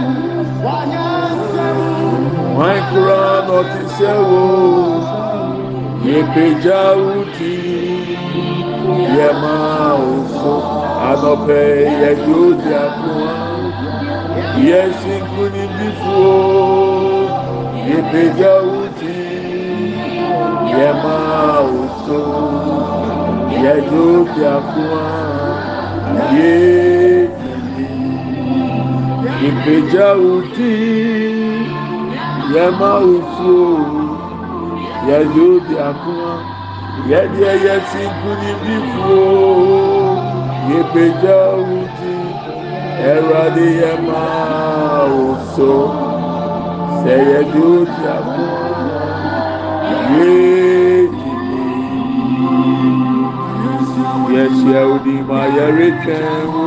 hwan 2.56 2.78
kura 2.90 3.22
na 3.46 3.52
ɔte 3.60 3.80
sɛ 3.96 4.10
wo 4.28 4.42
yɛpagya 6.08 6.80
wo 7.00 7.14
ti 7.36 7.52
yɛma 9.16 9.54
wo 10.00 10.12
so 10.36 10.52
anɔpɛ 11.08 11.58
yɛde 12.00 12.32
odi 12.44 12.70
akoa 12.84 13.34
yɛsi 14.68 15.12
nkunimdifoɔ 15.22 16.34
yɛpagya 17.88 18.52
wo 18.68 18.80
ti 18.98 19.16
yɛma 20.76 21.16
wo 21.68 21.80
so 22.04 22.20
yɛde 23.62 23.98
odi 24.16 24.42
akoa 24.56 25.04
yɛdidi 26.36 27.86
yɛpagya 29.42 30.08
wo 30.22 30.34
ti 30.54 31.35
yɛ 32.52 32.64
ma 32.78 32.90
nsuo 33.00 33.66
yɛ 35.08 35.18
di 35.32 35.40
obi 35.52 35.74
akoma 35.88 36.32
yɛ 37.10 37.20
deɛ 37.34 37.52
yɛ 37.64 37.74
ti 37.90 38.00
nkuni 38.12 38.50
bi 38.62 38.74
fuo 38.90 39.20
yɛ 40.68 40.78
pɛgya 40.92 41.38
wuti 41.66 42.14
ɛwurade 43.10 43.66
yɛ 43.80 43.92
ma 44.06 44.22
nso 45.10 45.72
sɛ 47.00 47.14
yɛ 47.30 47.40
de 47.52 47.60
obi 47.78 48.02
akoma 48.16 48.60
yɛ 50.18 50.34
yɛ 54.34 54.44
hyia 54.56 54.80
odi 54.94 55.16
ma 55.28 55.40
yɛ 55.56 55.66
retwɛn 55.78 56.40
ho 56.52 56.66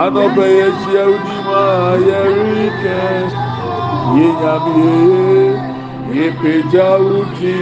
anɔpɛ 0.00 0.44
yɛ 0.58 0.68
hyia 0.80 1.02
odi 1.14 1.36
ma 1.48 1.62
yɛ 2.08 2.18
retwɛn. 2.50 3.45
Yɛretwɛn 4.14 4.18
yɛnyamie. 4.18 5.76
Ìpèjáwùjì. 6.24 7.56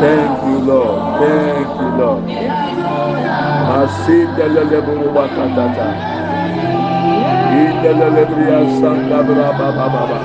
Thank 0.00 0.42
you, 0.46 0.58
Lord. 0.68 0.98
Thank 1.20 1.68
you, 1.80 1.88
Lord. 1.98 2.22
Màsí 3.68 4.16
dẹ́lẹ́lẹ́bùrú 4.36 5.06
wa 5.16 5.24
kàtàtà. 5.36 5.86
Ìdẹ́lẹ́lẹ́bùrú 7.62 8.42
yà 8.52 8.58
sàǹdà 8.78 9.18
bùrà 9.26 9.48
bàbà 9.58 9.86
bàbà. 9.94 10.18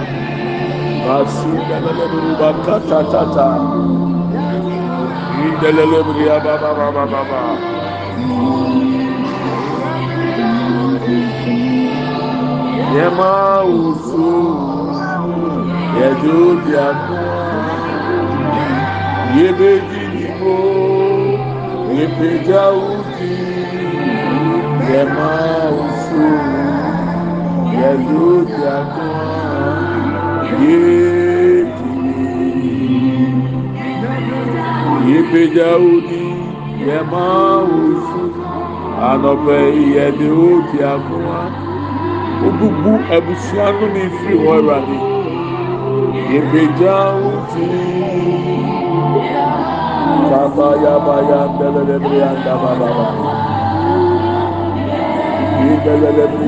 Màsí 1.07 1.51
dẹ́lẹ́lẹ́bùrú 1.69 2.31
wa 2.41 2.49
kàtàtà. 2.65 3.47
Ìdẹ́lẹ́lẹ́bùrú 5.47 6.21
yà 6.29 6.37
bàbà 6.45 6.69
bàbà 6.79 7.03
bàbà. 7.13 7.41
Yẹ́mà 8.19 8.37
wùsù. 8.43 8.78
yẹ 12.95 13.05
máa 13.17 13.57
wù 13.71 13.83
sùn 14.07 14.45
yẹ 15.99 16.09
jó 16.23 16.37
di 16.65 16.73
e 16.73 16.75
yẹ 19.35 19.47
méjì 19.59 20.01
dìbò 20.13 20.57
yẹ 21.97 22.05
péjà 22.17 22.63
wù 22.79 22.91
dì 23.17 23.33
yẹ 24.89 25.01
máa 25.15 25.63
wù 25.75 25.85
sùn 26.03 26.39
yẹ 27.79 27.91
jó 28.07 28.25
di 28.49 28.61
àná 28.77 29.09
yẹ. 30.61 31.29
ìgbèjà 35.15 35.69
òní 35.91 36.23
yẹ 36.87 36.97
máa 37.11 37.57
wò. 37.69 37.79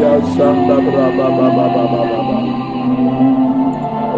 Ya 0.01 0.13
sanda 0.36 0.75
bra 0.86 1.06
baba 1.17 1.47
baba 1.51 1.65
baba 1.75 2.01
baba. 2.10 2.38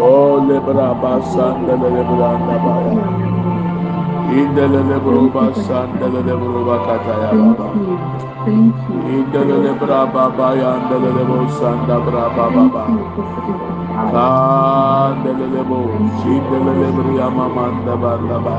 Ole 0.04 0.56
bra 0.66 0.88
ba 1.02 1.12
sandelelebiri 1.32 2.16
ya 2.22 2.30
ndaba 2.42 2.74
ya. 2.86 2.94
Ìdẹlẹlẹbiri 4.40 5.24
ba 5.34 5.44
sandelelebiri 5.66 6.60
ba 6.68 6.76
kata 6.86 7.14
ya 9.14 9.74
baba. 9.74 9.84
Ìdẹlẹlẹbiri 9.84 10.00
baba 10.14 10.48
ya 10.62 10.70
ndẹlẹlẹbiri 10.84 11.48
sanda 11.58 11.96
bra 12.06 12.24
baba 12.36 12.62
baba. 12.74 12.84
kandelelebo 14.14 15.78
sindelelebri 16.20 17.14
amamanda 17.22 17.94
bandaba 18.02 18.56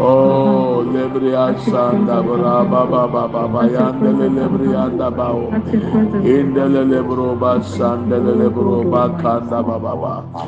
oh 0.00 0.82
lebri 0.92 1.34
asanda 1.34 2.22
braba 2.22 2.82
baba 2.92 3.22
baba 3.28 3.60
yandelelebri 3.74 4.70
andaba 4.84 5.28
indelelebro 6.24 7.34
basandelelebro 7.42 8.84
bakanda 8.92 9.62
baba 9.62 9.92
baba 9.96 10.46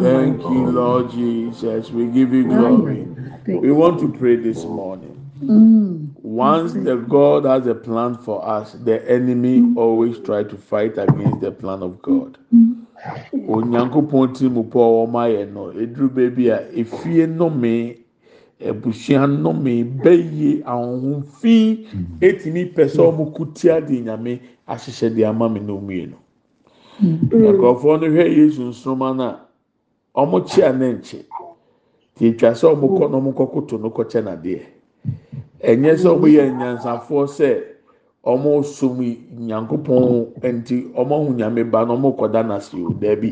thank 0.00 0.40
you 0.52 0.62
lord 0.70 1.10
jesus 1.10 1.90
we 1.92 2.06
give 2.12 2.32
you 2.32 2.44
glory 2.44 3.06
we 3.46 3.70
want 3.72 3.98
to 4.00 4.08
pray 4.18 4.36
this 4.36 4.64
morning 4.64 5.16
mm. 5.42 6.03
Once 6.34 6.72
mm-hmm. 6.72 6.82
the 6.82 6.96
God 6.96 7.44
has 7.44 7.68
a 7.68 7.76
plan 7.76 8.18
for 8.18 8.44
us, 8.44 8.72
the 8.72 9.08
enemy 9.08 9.60
mm-hmm. 9.60 9.78
always 9.78 10.18
try 10.18 10.42
to 10.42 10.56
fight 10.56 10.98
against 10.98 11.40
the 11.40 11.52
plan 11.52 11.80
of 11.80 12.02
God. 12.02 12.36
Mm-hmm. 12.52 13.50
Onyankopɔn 13.52 14.34
tiri 14.34 14.50
mu 14.50 14.64
pɔ 14.64 15.06
ɔma 15.06 15.28
yɛ 15.30 15.52
no 15.52 15.70
eduru 15.70 16.08
beebi 16.10 16.48
a 16.50 16.66
efie 16.74 17.26
nnome 17.28 17.98
ebusua 18.58 19.26
nnome 19.28 19.84
bɛyie 20.02 20.64
ahohomfi 20.64 21.86
etimi 22.20 22.64
pɛ 22.74 22.88
sɛ 22.88 23.02
ɔmo 23.12 23.32
kutia 23.32 23.80
de 23.86 24.00
nyame 24.00 24.40
ahyehyɛ 24.66 25.14
di 25.14 25.24
ama 25.24 25.48
mi 25.48 25.60
no 25.60 25.78
mmienu. 25.78 26.16
Nkurɔfoɔ 27.00 28.00
no 28.00 28.06
hwɛ 28.08 28.26
Yesu 28.36 28.62
nsoroma 28.62 29.14
na 29.16 29.36
ɔmo 30.16 30.40
kyea 30.48 30.72
ne 30.76 30.94
nkye. 30.94 31.24
Tetwa 32.18 32.50
sɛ 32.50 32.74
ɔmo 32.74 32.98
kɔ 32.98 33.10
na 33.10 33.18
ɔmo 33.20 33.32
kɔ 33.34 33.52
koto 33.52 33.76
no 33.78 33.90
kɔkyɛ 33.90 34.22
n'adeɛ. 34.24 34.62
Ɛnyɛ 35.70 35.92
sɛ 36.02 36.10
wɔn 36.20 36.30
yɛ 36.36 36.44
nyansafoɔ 36.58 37.26
sɛ. 37.28 37.74
ɔmo 38.24 38.64
som 38.64 38.98
nyankopɔn 39.38 40.32
nti 40.42 40.76
ɔmo 40.96 41.14
ahu 41.14 41.34
nyame 41.36 41.64
ba 41.70 41.84
na 41.84 41.92
ɔmo 41.94 42.16
kɔda 42.16 42.40
n'ase 42.42 42.74
o 42.80 42.88
dɛbi 42.90 43.30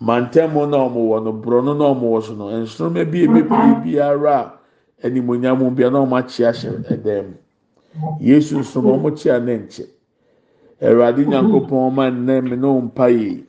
mantam 0.00 0.54
na 0.70 0.76
ɔmo 0.88 1.00
wɔ 1.12 1.24
no 1.24 1.32
borɔno 1.32 1.76
na 1.76 1.84
ɔmo 1.92 2.06
wɔ 2.16 2.22
so 2.22 2.34
no 2.34 2.48
nsoroma 2.50 3.04
bi 3.10 3.26
ebepie 3.26 3.84
biara 3.84 4.56
a 5.02 5.06
animonyam 5.06 5.74
bia 5.76 5.90
na 5.90 5.98
ɔmo 6.00 6.16
akyi 6.16 6.44
ahyɛ 6.48 6.88
ɛdan 6.88 7.24
mu 7.28 8.16
yesu 8.20 8.58
nsoroma 8.58 8.96
ɔmo 8.96 9.10
kyia 9.12 9.38
ne 9.44 9.58
nkyɛ 9.58 9.84
awurade 10.80 11.26
nyankopɔn 11.26 11.92
ɔmo 11.92 12.00
anam 12.06 12.44
ne 12.48 12.56
ɔmpa 12.66 13.06
yie 13.12 13.44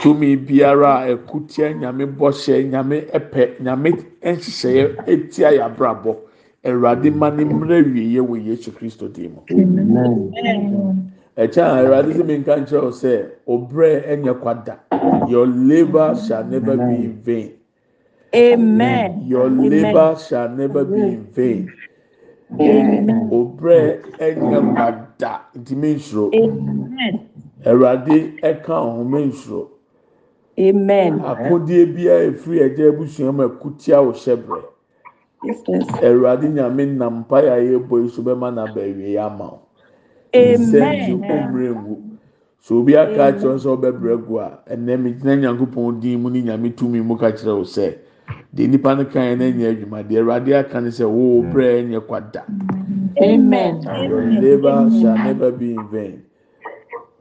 tumi 0.00 0.36
biara 0.36 1.10
ɛkutia 1.10 1.74
nyame 1.74 2.06
bɔhyɛ 2.06 2.70
nyame 2.70 3.10
ɛpɛ 3.10 3.58
nyame 3.60 3.90
nhyehyɛeɛ 4.22 5.08
etia 5.08 5.50
yɛ 5.58 5.64
abrabɔ. 5.66 6.16
awurade 6.64 7.10
ma 7.10 7.30
ne 7.30 7.44
mmerɛ 7.44 7.82
wieɛ 7.92 8.20
wɔ 8.20 8.36
yesu 8.46 8.70
kristo 8.72 9.08
din 9.08 9.32
mu. 9.34 9.40
Ɛkyɛn 11.36 11.66
a 11.66 11.78
awurade 11.82 12.12
sɛ 12.14 12.24
menka 12.24 12.56
nkyerɛ 12.56 12.82
wo 12.82 12.90
sɛ 12.90 13.26
ɔbrɛ 13.48 14.06
ɛnyɛ 14.10 14.34
kwada. 14.40 14.78
Your 15.28 15.46
labour 15.46 16.14
shall 16.14 16.44
never 16.44 16.76
be 16.76 16.94
in 17.04 17.20
vain. 17.24 17.52
Amen. 18.34 19.22
Your 19.26 19.50
labour 19.50 20.16
shall 20.16 20.48
never 20.50 20.84
be 20.84 21.00
in 21.00 21.24
vain. 21.34 21.72
Ɔbrɛ 22.52 24.00
ɛnyɛ 24.18 24.74
kwada. 24.74 25.40
Nti 25.56 25.74
mensuro 25.74 26.30
awurade 27.64 28.38
ɛka 28.40 28.74
ɔho 28.86 29.04
mensuro 29.08 29.68
amen. 30.58 31.18
Akodeɛ 31.20 31.94
biara 31.94 32.30
ɛfiri 32.30 32.62
agya 32.62 32.88
abusua 32.92 33.32
mu 33.34 33.42
akutia 33.48 34.02
wo 34.04 34.12
hyɛbrɛ 34.12 34.62
awurade 36.02 36.48
nyame 36.48 36.86
nam 36.86 37.24
mpaeɛ 37.24 37.50
a 37.50 37.58
yɛbɔ 37.60 38.02
yi 38.02 38.08
so 38.08 38.22
bɛma 38.22 38.54
na 38.54 38.66
baawie 38.66 39.18
ama 39.18 39.44
wo. 39.44 39.60
Nsɛnti 40.36 41.12
Amen. 41.12 41.30
ɔmmerɛ 41.30 41.70
ngu. 41.74 41.96
So 42.60 42.78
obi 42.78 42.96
aka 42.96 43.32
akyerɛ 43.32 43.58
sɛ 43.58 43.68
ɔbɛbrɛ 43.76 44.26
gu 44.26 44.38
a 44.38 44.58
ɛnɛ 44.70 45.00
mi 45.02 45.12
gyina 45.14 45.36
nyankopɔn 45.36 46.00
din 46.00 46.22
mu 46.22 46.30
ne 46.30 46.42
nyame 46.42 46.70
tumi 46.76 47.00
mu 47.04 47.16
ka 47.16 47.30
kyerɛ 47.32 47.56
wo 47.56 47.64
sɛ 47.64 47.94
deɛ 48.54 48.68
nipa 48.70 48.94
no 48.94 49.04
kan 49.06 49.38
no 49.38 49.44
nyɛ 49.50 49.70
adwuma. 49.76 50.02
Deɛ 50.08 50.18
awurade 50.22 50.54
aka 50.54 50.80
ne 50.80 50.88
sɛ 50.90 51.04
wo 51.08 51.42
brɛ 51.42 51.84
nyɛ 51.88 52.00
kwada. 52.06 52.44
Amen. 53.20 53.82
your 53.82 54.22
labour 54.40 54.90
shall 54.90 55.16
never 55.18 55.50
be 55.52 55.74
in 55.74 55.88
vain. 55.88 56.22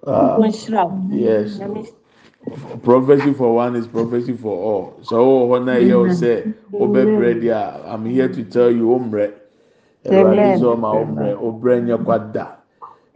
Nhyira. 0.06 1.12
yes 1.12 1.60
prophecy 2.84 3.34
for 3.34 3.56
one 3.56 3.76
is 3.76 3.88
prophecy 3.88 4.36
for 4.36 4.56
all. 4.58 5.00
So 5.04 5.16
ɔwɔ 5.18 5.50
hɔ 5.50 5.66
na 5.66 5.74
ɛyɛ 5.76 5.94
o 5.94 6.08
sɛ 6.08 6.54
ɔbɛbrɛ 6.74 7.42
deɛ 7.42 7.52
a 7.52 7.94
i'm 7.94 8.06
here 8.06 8.28
to 8.28 8.44
tell 8.44 8.72
you 8.72 8.88
ɔmmerɛ 8.88 9.32
awurade 10.06 10.60
sɛ 10.60 10.68
ɔma 10.76 10.90
ɔmmerɛ 11.02 11.36
ɔbrɛ 11.38 11.84
nyɛ 11.86 12.04
kwada. 12.04 12.48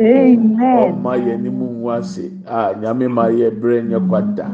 Amen. 0.01 0.59
ọma 0.59 1.15
yɛ 1.17 1.41
ne 1.41 1.49
mu 1.49 1.65
ngu 1.65 1.89
ase 1.97 2.31
a 2.45 2.51
ah, 2.51 2.73
nyame 2.73 3.09
ma 3.09 3.25
yɛ 3.27 3.49
brɛ 3.49 3.81
nyɛ 3.87 4.07
kwada 4.09 4.47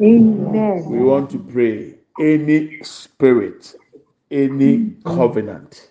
Amen. 0.00 0.90
we 0.90 0.98
want 1.04 1.28
to 1.30 1.38
pray. 1.38 1.94
Any 2.18 2.82
spirit 2.82 3.74
any 4.30 4.94
covenant 5.04 5.90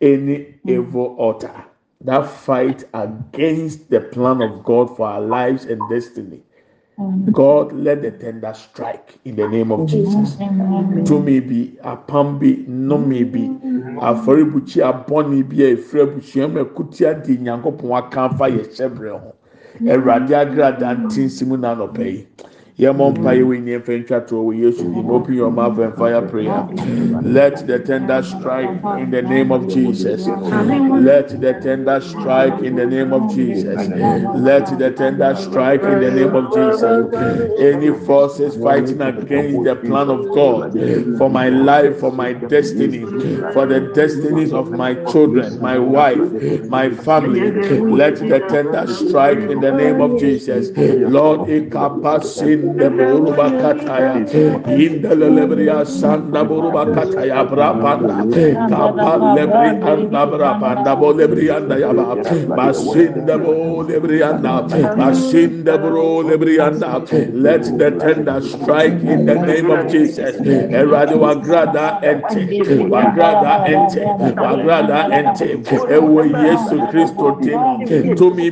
any 0.00 0.54
evil 0.66 1.16
altar 1.18 1.64
that 2.00 2.28
fight 2.30 2.84
against 2.94 3.90
the 3.90 4.00
plan 4.00 4.40
of 4.40 4.64
god 4.64 4.96
for 4.96 5.06
our 5.06 5.20
lives 5.20 5.64
and 5.64 5.80
destiny 5.90 6.42
god 7.30 7.72
let 7.72 8.02
the 8.02 8.10
tender 8.10 8.52
strike 8.54 9.18
in 9.24 9.36
the 9.36 9.46
name 9.48 9.70
of 9.70 9.86
jesus 9.86 10.36
tumi 11.06 11.38
bi 11.40 11.70
apam 11.82 12.38
bi 12.40 12.64
nnome 12.68 13.24
bi. 13.32 13.44
Afɔrebukyia 14.00 14.86
abɔne 14.92 15.48
bi 15.48 15.62
a 15.62 15.76
efiri 15.76 16.02
abusua 16.02 16.48
mu 16.52 16.58
ekutia 16.64 17.14
di 17.22 17.38
nyankopɔn 17.38 17.92
akanfa 17.98 18.46
yɛ 18.50 18.62
hyɛbrɛ 18.74 19.10
ho 19.20 19.34
awurade 19.86 20.34
agrada 20.34 20.94
ntinsi 20.94 21.46
mu 21.46 21.56
na 21.56 21.74
anɔpɛ 21.74 22.04
yi 22.12 22.26
yɛmɔ 22.78 23.04
mpa 23.18 23.32
yi 23.34 23.42
wɔ 23.42 23.56
nyɛ 23.58 23.78
mfɛ 23.80 23.92
ntwa 24.04 24.18
to 24.28 24.34
wɔ 24.36 24.52
yesu. 24.62 24.84
Di 24.94 25.02
mu 25.02 25.14
open 25.14 25.34
your 25.34 25.50
mouth 25.50 25.78
and 25.80 25.94
fire 25.94 26.22
mm. 26.22 26.30
prayer. 26.30 26.62
Mm. 26.70 27.34
Let 27.34 27.66
the 27.66 27.80
tender 27.80 28.22
strike 28.22 28.70
in 29.00 29.10
the 29.10 29.22
name 29.22 29.50
of 29.50 29.66
jesus. 29.68 30.26
Let 30.28 31.40
the 31.40 31.54
tender 31.60 32.00
strike 32.00 32.62
in 32.62 32.76
the 32.76 32.86
name 32.86 33.12
of 33.12 33.34
jesus. 33.34 33.88
Let 33.88 34.78
the 34.78 34.92
tender 34.92 35.34
strike 35.34 35.82
in 35.82 35.98
the 35.98 36.10
name 36.12 36.36
of 36.36 36.54
jesus. 36.54 37.58
Any 37.58 37.90
forces 38.06 38.54
fighting 38.62 39.02
against 39.02 39.64
the 39.64 39.74
plan 39.74 40.08
of 40.08 40.32
god 40.32 40.72
for 41.18 41.28
my 41.28 41.48
life 41.48 41.98
for 41.98 42.12
my 42.12 42.32
destiny 42.32 43.00
for 43.52 43.66
the 43.66 43.90
destinies 43.94 44.52
of 44.52 44.70
my 44.70 44.94
children 45.10 45.60
my 45.60 45.78
wife 45.78 46.18
my 46.68 46.90
family 46.90 47.50
let 47.90 48.16
the 48.16 48.38
tender 48.48 48.86
strike 48.86 49.38
in 49.38 49.60
the 49.60 49.72
name 49.72 50.00
of 50.00 50.20
jesus. 50.20 50.70
Lord 50.76 51.48
ikapasin 51.48 52.67
let 67.32 67.62
the 67.78 67.90
tender 68.00 68.40
strike 68.40 68.92
in 69.02 69.24
the 69.26 69.34
name 69.34 69.70
of 69.70 69.86
jesus. 69.90 70.36
Erade 70.36 71.14
wagrada 71.14 72.00
ente. 72.02 72.40
Wagrada 72.88 73.64
ente. 73.66 74.00
Ente. 75.10 75.48
Tumi 78.16 78.50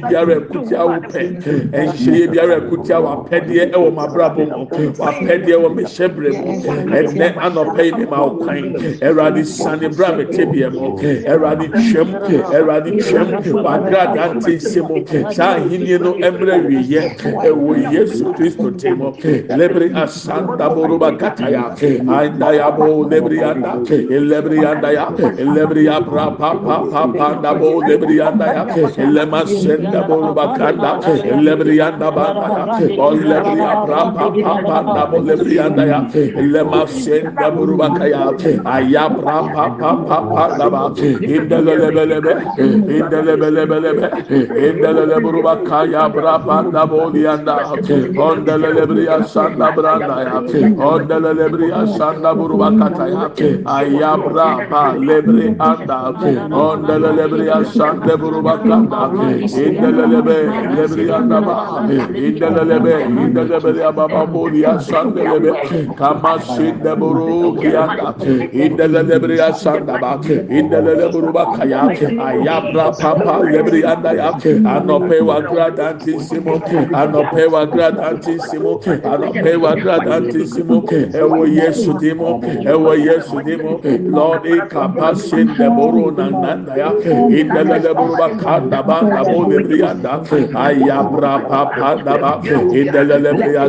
m'abrabɔ 4.06 4.42
mu 4.50 4.66
wapɛdeɛ 4.98 5.56
wɔ 5.62 5.68
m'hyɛbrɛ 5.76 6.30
mu 6.38 6.50
ɛnɛ 6.98 7.26
anɔpɛ 7.44 7.82
yi 7.84 7.92
ne 7.98 8.04
ma 8.10 8.18
wo 8.24 8.30
kwan 8.38 8.64
ɛwurade 9.06 9.44
sani 9.44 9.88
bra 9.88 10.16
me 10.16 10.24
tebea 10.24 10.70
mu 10.70 10.96
ɛwurade 11.30 11.66
twɛm 11.70 12.08
ɛwurade 12.54 12.90
twɛm 13.02 13.28
wagrada 13.64 14.24
nte 14.34 14.52
nse 14.56 14.80
mu 14.88 14.96
saa 15.32 15.56
ahenni 15.56 15.98
no 15.98 16.12
ɛmrɛ 16.14 16.54
wiyɛ 16.68 17.02
ɛwɔ 17.46 17.92
yesu 17.92 18.24
kristo 18.34 18.70
te 18.78 18.90
mu 18.94 19.12
lebere 19.58 19.90
asanda 19.94 20.68
boroba 20.74 21.10
kataya 21.18 21.64
anda 22.06 22.70
bo 22.76 23.04
lebere 23.10 23.38
anda 23.50 23.72
lebere 24.30 24.58
anda 24.70 24.92
ya 24.92 25.06
lebere 25.54 25.82
ya 25.84 26.00
bra 26.00 26.30
pa 26.30 26.54
pa 26.54 26.76
pa 26.90 27.06
pa 27.12 27.26
anda 27.34 27.54
bo 27.54 27.80
lebere 27.82 28.20
anda 28.20 28.46
ya 28.54 28.64
rapa 33.96 34.26
papa 34.44 35.18
da 35.76 35.84
ya 35.84 36.00
le 36.52 36.62
mafsenda 36.64 37.50
burubaka 37.50 38.06
ya 38.08 38.24
ayab 38.76 39.12
rapa 39.24 39.64
papa 39.80 39.90
papa 40.08 40.58
da 40.58 40.68
ba 40.70 40.82
indele 41.34 41.74
bele 41.96 42.18
be 42.24 42.34
indele 42.96 43.34
bele 43.40 43.62
bele 43.70 43.90
be 43.98 44.06
indele 44.68 45.04
le 45.10 45.16
burubaka 45.24 45.78
ya 45.92 46.08
rapa 46.08 46.56
da 46.72 46.82
ya 47.26 47.34
ondele 48.26 48.70
le 51.38 51.48
bria 51.52 51.86
sanda 51.96 52.34
burubaka 52.34 52.88
ta 52.96 53.06
ya 53.06 53.24
ayab 53.78 54.22
rapa 54.36 54.82
le 55.08 55.18
bri 55.22 55.46
anda 55.58 55.98
ondele 56.64 57.10
le 57.18 57.26
bria 57.32 57.58
sanda 57.64 58.16
burubaka 58.16 58.76
da 58.90 59.02
indele 59.64 60.04
le 60.12 60.20
be 60.22 60.36
Indelia 63.76 63.92
Baba 63.92 64.26
Bolia 64.26 64.78
Sandelebe, 64.80 65.96
Kama 65.96 66.38
Sindeburu 66.40 67.60
Kianda, 67.60 68.14
Indele 68.52 69.02
Lebria 69.04 69.52
Sandaba, 69.52 70.18
Indele 70.48 70.96
Leburuba 70.96 71.52
Kaya, 71.56 71.82
Ayabra 71.84 72.96
Papa 72.98 73.42
Lebrianda 73.44 74.14
Ya, 74.16 74.32
Anope 74.64 75.20
Wagradantissimo, 75.20 76.60
Anope 76.94 77.46
Wagradantissimo, 77.46 78.80
Anope 79.04 79.56
Wagradantissimo, 79.56 80.82
Ewo 81.12 81.44
Yesu 81.46 81.92
Dimo, 82.00 82.40
Ewo 82.64 82.94
Yesu 82.96 83.40
Dimo, 83.44 83.82
Lord, 84.08 84.42
Ekapa 84.44 85.14
Sindeburu 85.14 86.16
Nanda 86.16 86.76
Ya, 86.76 86.92
Indele 86.92 87.78
Leburuba 87.82 88.38
Kanda 88.38 88.82
Banda 88.82 89.24
Bolebrianda, 89.24 90.24
Ayabra 90.54 91.46
Papa 91.48 92.02
Daba, 92.04 92.40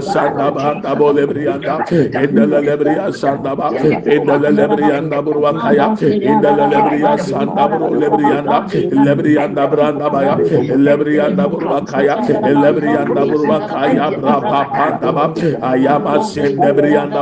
sanda 0.02 0.52
ba 0.52 0.96
bo 0.96 1.12
lebriyanda 1.14 1.76
indele 2.24 2.60
lebriya 2.68 3.12
sanda 3.14 3.56
ba 3.56 3.68
indele 4.16 4.50
lebriyanda 4.60 5.18
burwa 5.26 5.52
kaya 5.62 5.88
indele 6.02 6.66
lebriya 6.74 7.14
sanda 7.18 7.64
bro 7.68 7.88
lebriyanda 8.02 8.58
lebriyanda 9.06 9.64
branda 9.72 10.08
baya 10.10 10.36
lebriyanda 10.88 11.44
burwa 11.52 11.80
kaya 11.86 12.16
lebriyanda 12.64 13.22
burwa 13.30 13.58
kaya 13.72 14.08
bra 14.18 14.36
pa 14.42 14.62
pa 14.74 14.88
da 15.02 15.12
ba 15.12 15.26
ayama 15.72 16.24
sen 16.24 16.56
lebriyanda 16.58 17.22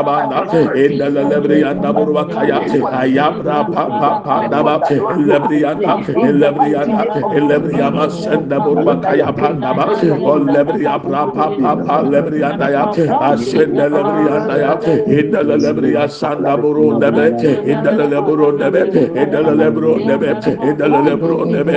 yandaya 12.76 13.20
asende 13.30 13.86
lebri 13.94 14.22
yandaya 14.30 14.72
indele 15.18 15.56
lebri 15.64 15.90
yasanda 15.98 16.58
buru 16.62 17.00
nebe 17.00 17.26
indele 17.72 18.06
lebru 18.14 18.48
nebe 18.60 18.82
indele 19.22 19.54
lebru 19.62 19.92
nebe 20.08 20.30
indele 20.68 21.00
lebru 21.08 21.38
nebe 21.46 21.76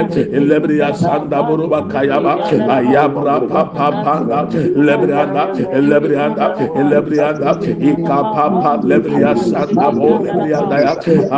lebri 0.51 0.79
yasanda 0.83 1.42
buru 1.46 1.68
bakayaba 1.68 2.33
ayabra 2.77 3.37
papa 3.48 3.88
panda 4.05 4.40
lebri 4.87 5.12
anda 5.12 5.44
lebri 5.90 6.16
anda 6.16 6.46
lebri 6.90 7.18
anda 7.20 7.51
ikapa 7.90 8.46
pa 8.62 8.72
lebri 8.90 9.18
yasanda 9.24 9.87
bu 9.96 10.11
lebri 10.24 10.51
yandaya 10.55 10.92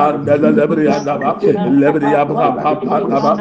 andele 0.05 0.51
lebri 0.59 0.85
yandaba 0.91 1.31
lebri 1.81 2.09
yabra 2.15 2.49
papa 2.63 2.97
ndaba 3.07 3.33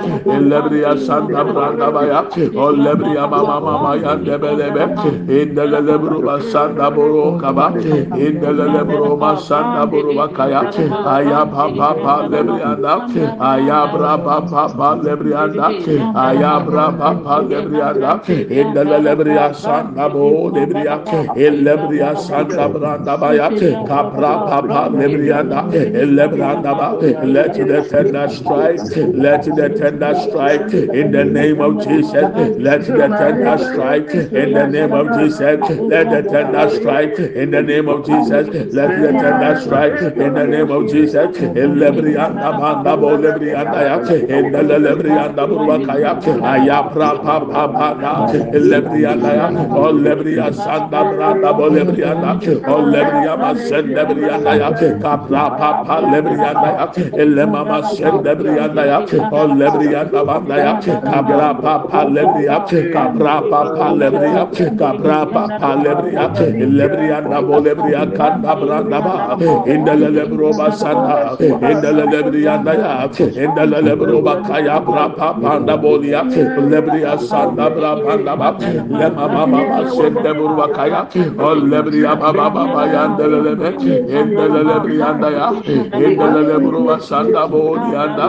lebri 0.51 0.79
yasanda 0.85 1.43
brandaba 1.43 2.01
ya 2.11 2.19
o 2.55 2.71
lebri 2.71 3.11
yabama 3.17 3.55
mama 3.65 3.91
yandebe 4.03 4.51
lebe 4.59 4.83
indele 5.39 5.79
Lebru 5.99 6.21
Basandaburu 6.23 7.39
Kaba, 7.39 7.73
Indele 8.13 8.69
Lebru 8.71 9.17
Masandaburu 9.17 10.13
Bakaya, 10.15 10.71
Ayaba 11.03 11.71
Papa 11.71 11.71
Lebrianda, 12.33 13.37
Ayabra 13.39 14.23
Papa 14.23 14.97
Lebrianda, 15.03 15.79
Ayabra 16.15 16.97
Papa 16.97 17.43
Lebrianda, 17.43 18.21
Indele 18.49 18.99
Lebria 19.01 19.53
Sandabo 19.53 20.51
Lebria, 20.51 21.05
Elebria 21.35 22.15
Sandabranda 22.15 23.19
Baya, 23.19 23.49
Capra 23.85 24.39
Papa 24.45 24.89
Lebrianda, 24.89 25.69
Elebranda 25.93 26.75
Ba, 26.77 26.97
let 27.23 27.53
the 27.53 27.81
tender 27.89 28.29
strike, 28.29 28.81
let 29.13 29.43
the 29.43 29.69
tender 29.69 30.15
strike. 30.15 30.73
In 30.73 31.11
the 31.11 31.25
name 31.25 31.61
of 31.61 31.79
Jesus, 31.81 32.31
let 32.57 32.81
the 32.85 33.09
tender 33.17 33.57
strike. 33.57 34.13
In 34.33 34.53
the 34.53 34.67
name 34.67 34.93
of 34.93 35.11
Jesus, 35.13 35.67
let 35.89 36.09
the 36.09 36.29
tender 36.29 36.69
strike 36.69 37.17
in 37.19 37.51
the 37.51 37.61
name 37.61 37.89
of 37.89 38.05
Jesus, 38.05 38.47
let 38.73 39.01
the 39.01 39.11
tender 39.11 39.59
strike 39.61 40.01
in 40.15 40.33
the 40.33 40.45
name 40.45 40.71
of 40.71 40.89
Jesus, 40.89 41.37
Elebrianda 41.63 42.49
Banda 42.59 42.93
Bolebrianda 43.01 43.79
Ya, 43.89 43.97
Indelebrianda 44.37 45.43
Burwakaya, 45.49 46.13
Ayapra 46.53 47.11
Papa 47.23 47.63
Panda, 47.73 48.13
Elebrianda 48.57 49.31
Ya, 49.39 49.47
Olebria 49.85 50.47
Sanda 50.53 51.01
Branda 51.09 51.51
Bolebrianda, 51.59 52.31
Olebria 52.75 53.33
Masenda 53.41 54.03
Brianda 54.09 54.53
Ya, 54.61 54.69
Capra 55.01 55.45
Papa 55.57 55.97
Lebrianda 56.11 56.69
Ya, 56.77 56.85
Elemama 57.23 57.79
Senda 57.95 58.35
Brianda 58.35 58.85
Ya, 58.85 58.99
Olebrianda 59.41 60.25
Banda 60.25 60.57
Ya, 60.57 60.73
Capra 60.79 61.49
oh, 61.49 61.61
Papa 61.61 62.05
Lebria, 62.05 62.57
Capra 62.93 63.41
Papa 63.49 63.87
Lebria, 63.99 64.77
Capra 64.77 65.25
Papa 65.25 65.78
lebria 65.83 66.25
lebria 66.79 67.19
nabo 67.21 67.59
lebria 67.65 68.03
kanda 68.17 68.55
brandaba 68.55 69.15
indele 69.65 70.09
lebroba 70.09 70.71
sanda. 70.71 71.37
İndele 71.39 72.05
lebria 72.11 72.65
naya. 72.65 73.09
İndele 73.43 73.85
lebroba 73.85 74.43
kaya 74.43 74.77
brapa 74.87 75.35
panda 75.41 75.83
bolia. 75.83 76.23
Lebria 76.71 77.17
sanda 77.17 77.69
brapa 77.75 78.13
naba 78.25 78.49
lema 78.99 79.27
mama 79.27 79.61
sende 79.95 80.31
burba 80.39 80.67
kaya. 80.73 81.07
O 81.39 81.55
lebria 81.71 82.15
baba 82.21 82.55
baba 82.55 82.83
yandele 82.87 83.39
lebe. 83.45 83.69
İndele 84.19 84.61
lebria 84.69 85.09
naya. 85.21 85.47
İndele 85.93 86.41
lebroba 86.49 86.99
sanda 86.99 87.51
bolia 87.51 88.03
nda. 88.07 88.27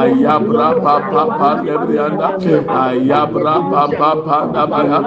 Ayabra 0.00 0.68
papa 0.84 1.12
papa 1.12 1.50
lebria 1.66 2.08
nda. 2.08 2.28
Ayabra 2.84 3.54
papa 3.70 3.88
papa 3.98 4.38
naba 4.54 4.80
ya. 4.90 4.98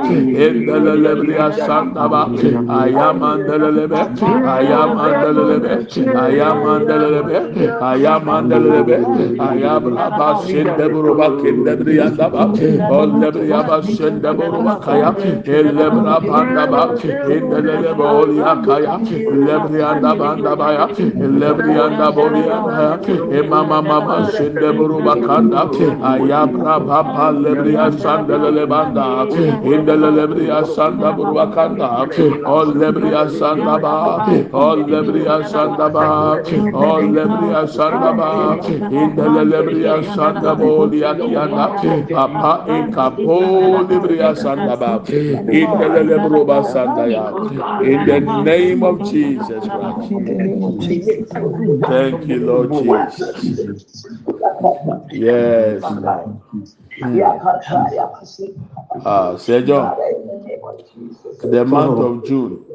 İndele 0.46 1.04
lebria 1.04 1.52
sanda 1.52 1.81
ayam 1.82 1.96
daba, 1.96 2.22
ayam 2.70 3.20
mandelelebe, 3.20 4.02
ayam 4.46 4.90
mandelelebe, 4.96 5.72
ayam 6.16 6.58
mandelelebe, 6.66 7.38
ayam 7.82 8.26
mandelelebe, 8.26 8.98
ayam 9.40 9.84
raba 9.98 10.30
şende 10.48 10.94
buruba 10.94 11.28
kinde 11.42 11.86
bir 11.86 11.94
yandaba, 11.94 12.44
olle 12.92 13.34
bir 13.34 13.44
yaba 13.48 13.82
şende 13.82 14.38
buruba 14.38 14.80
kaya, 14.80 15.16
elle 15.46 15.88
bir 15.94 16.06
apandaba, 16.16 16.96
kindelelebe 16.96 18.04
olya 18.04 18.62
kaya, 18.66 19.00
elle 19.12 19.56
bir 19.64 19.80
yanda 19.80 20.20
bandaba 20.20 20.72
ya, 20.72 20.90
elle 21.00 21.50
bir 21.58 21.76
yanda 21.76 22.16
bolya 22.16 22.58
kaya, 22.66 23.00
emama 23.40 23.82
mama 23.82 24.28
şende 24.38 24.78
buruba 24.78 25.14
kanda, 25.22 25.62
ayam 26.04 26.66
raba 26.66 27.04
palle 27.16 27.66
bir 27.66 27.74
yasanda 27.74 28.36
lelebanda, 28.44 29.06
indelelebe 29.66 30.36
bir 30.36 30.48
yasanda 30.48 31.18
buruba 31.18 31.52
Olebria 32.46 33.32
Sanda 33.82 33.90
Ba, 33.94 34.44
Olebria 34.54 35.44
Sanda 35.44 35.90
Ba, 35.92 36.44
Olebria 36.74 37.68
Sanda 37.68 38.14
Ba, 38.18 38.66
Indelebria 38.92 40.04
Sanda 40.04 40.56
Bolia 40.56 41.16
Kianda, 41.16 41.80
Papa 42.12 42.66
Ekapo 42.68 43.80
Lebria 43.88 44.36
Sanda 44.36 44.78
Ba, 44.80 45.04
Indelebroba 45.50 46.64
Sanda 46.66 47.08
Ya, 47.12 47.36
in 47.82 48.06
the 48.06 48.20
Jesus 49.04 49.70
Christ. 49.70 50.12
In 50.12 50.26
the 50.26 50.36
name 50.36 50.64
of 50.64 50.80
Jesus. 50.80 51.36
Thank 51.88 52.28
you, 52.28 52.40
Lord 52.42 52.74
Jesus. 52.74 53.54
Yes. 55.12 56.00
Ah, 59.06 59.38
John, 59.66 59.98
the 61.44 61.66
month 61.66 62.00
of 62.00 62.26
June 62.26 62.66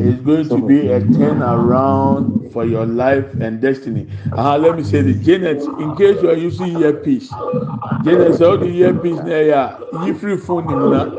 is 0.00 0.20
going 0.20 0.48
to 0.48 0.66
be 0.66 0.88
a 0.88 1.00
turnaround 1.00 2.50
for 2.52 2.64
your 2.64 2.86
life 2.86 3.26
and 3.40 3.60
destiny. 3.60 4.08
Ah, 4.32 4.56
let 4.56 4.76
me 4.76 4.82
say 4.82 5.02
this, 5.02 5.24
Janet. 5.24 5.62
In 5.78 5.94
case 5.96 6.22
you 6.22 6.30
are 6.30 6.36
using 6.36 6.80
earpiece, 6.80 7.28
Janet, 8.04 8.38
how 8.40 8.56
the 8.56 8.72
earpiece 8.72 9.20
na 9.20 9.36
ya 9.44 9.78
you 10.06 10.14
free 10.14 10.38
phone 10.38 10.66
ni 10.66 10.72
muna. 10.72 11.12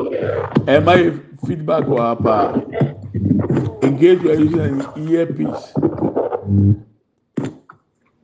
Am 0.68 0.90
I 0.90 1.14
feedback 1.46 1.88
or 1.88 2.02
apa? 2.02 2.66
In 3.84 3.98
case 4.00 4.22
you 4.24 4.32
are 4.32 4.42
using 4.42 4.60
an 4.60 4.82
earpiece. 4.98 5.74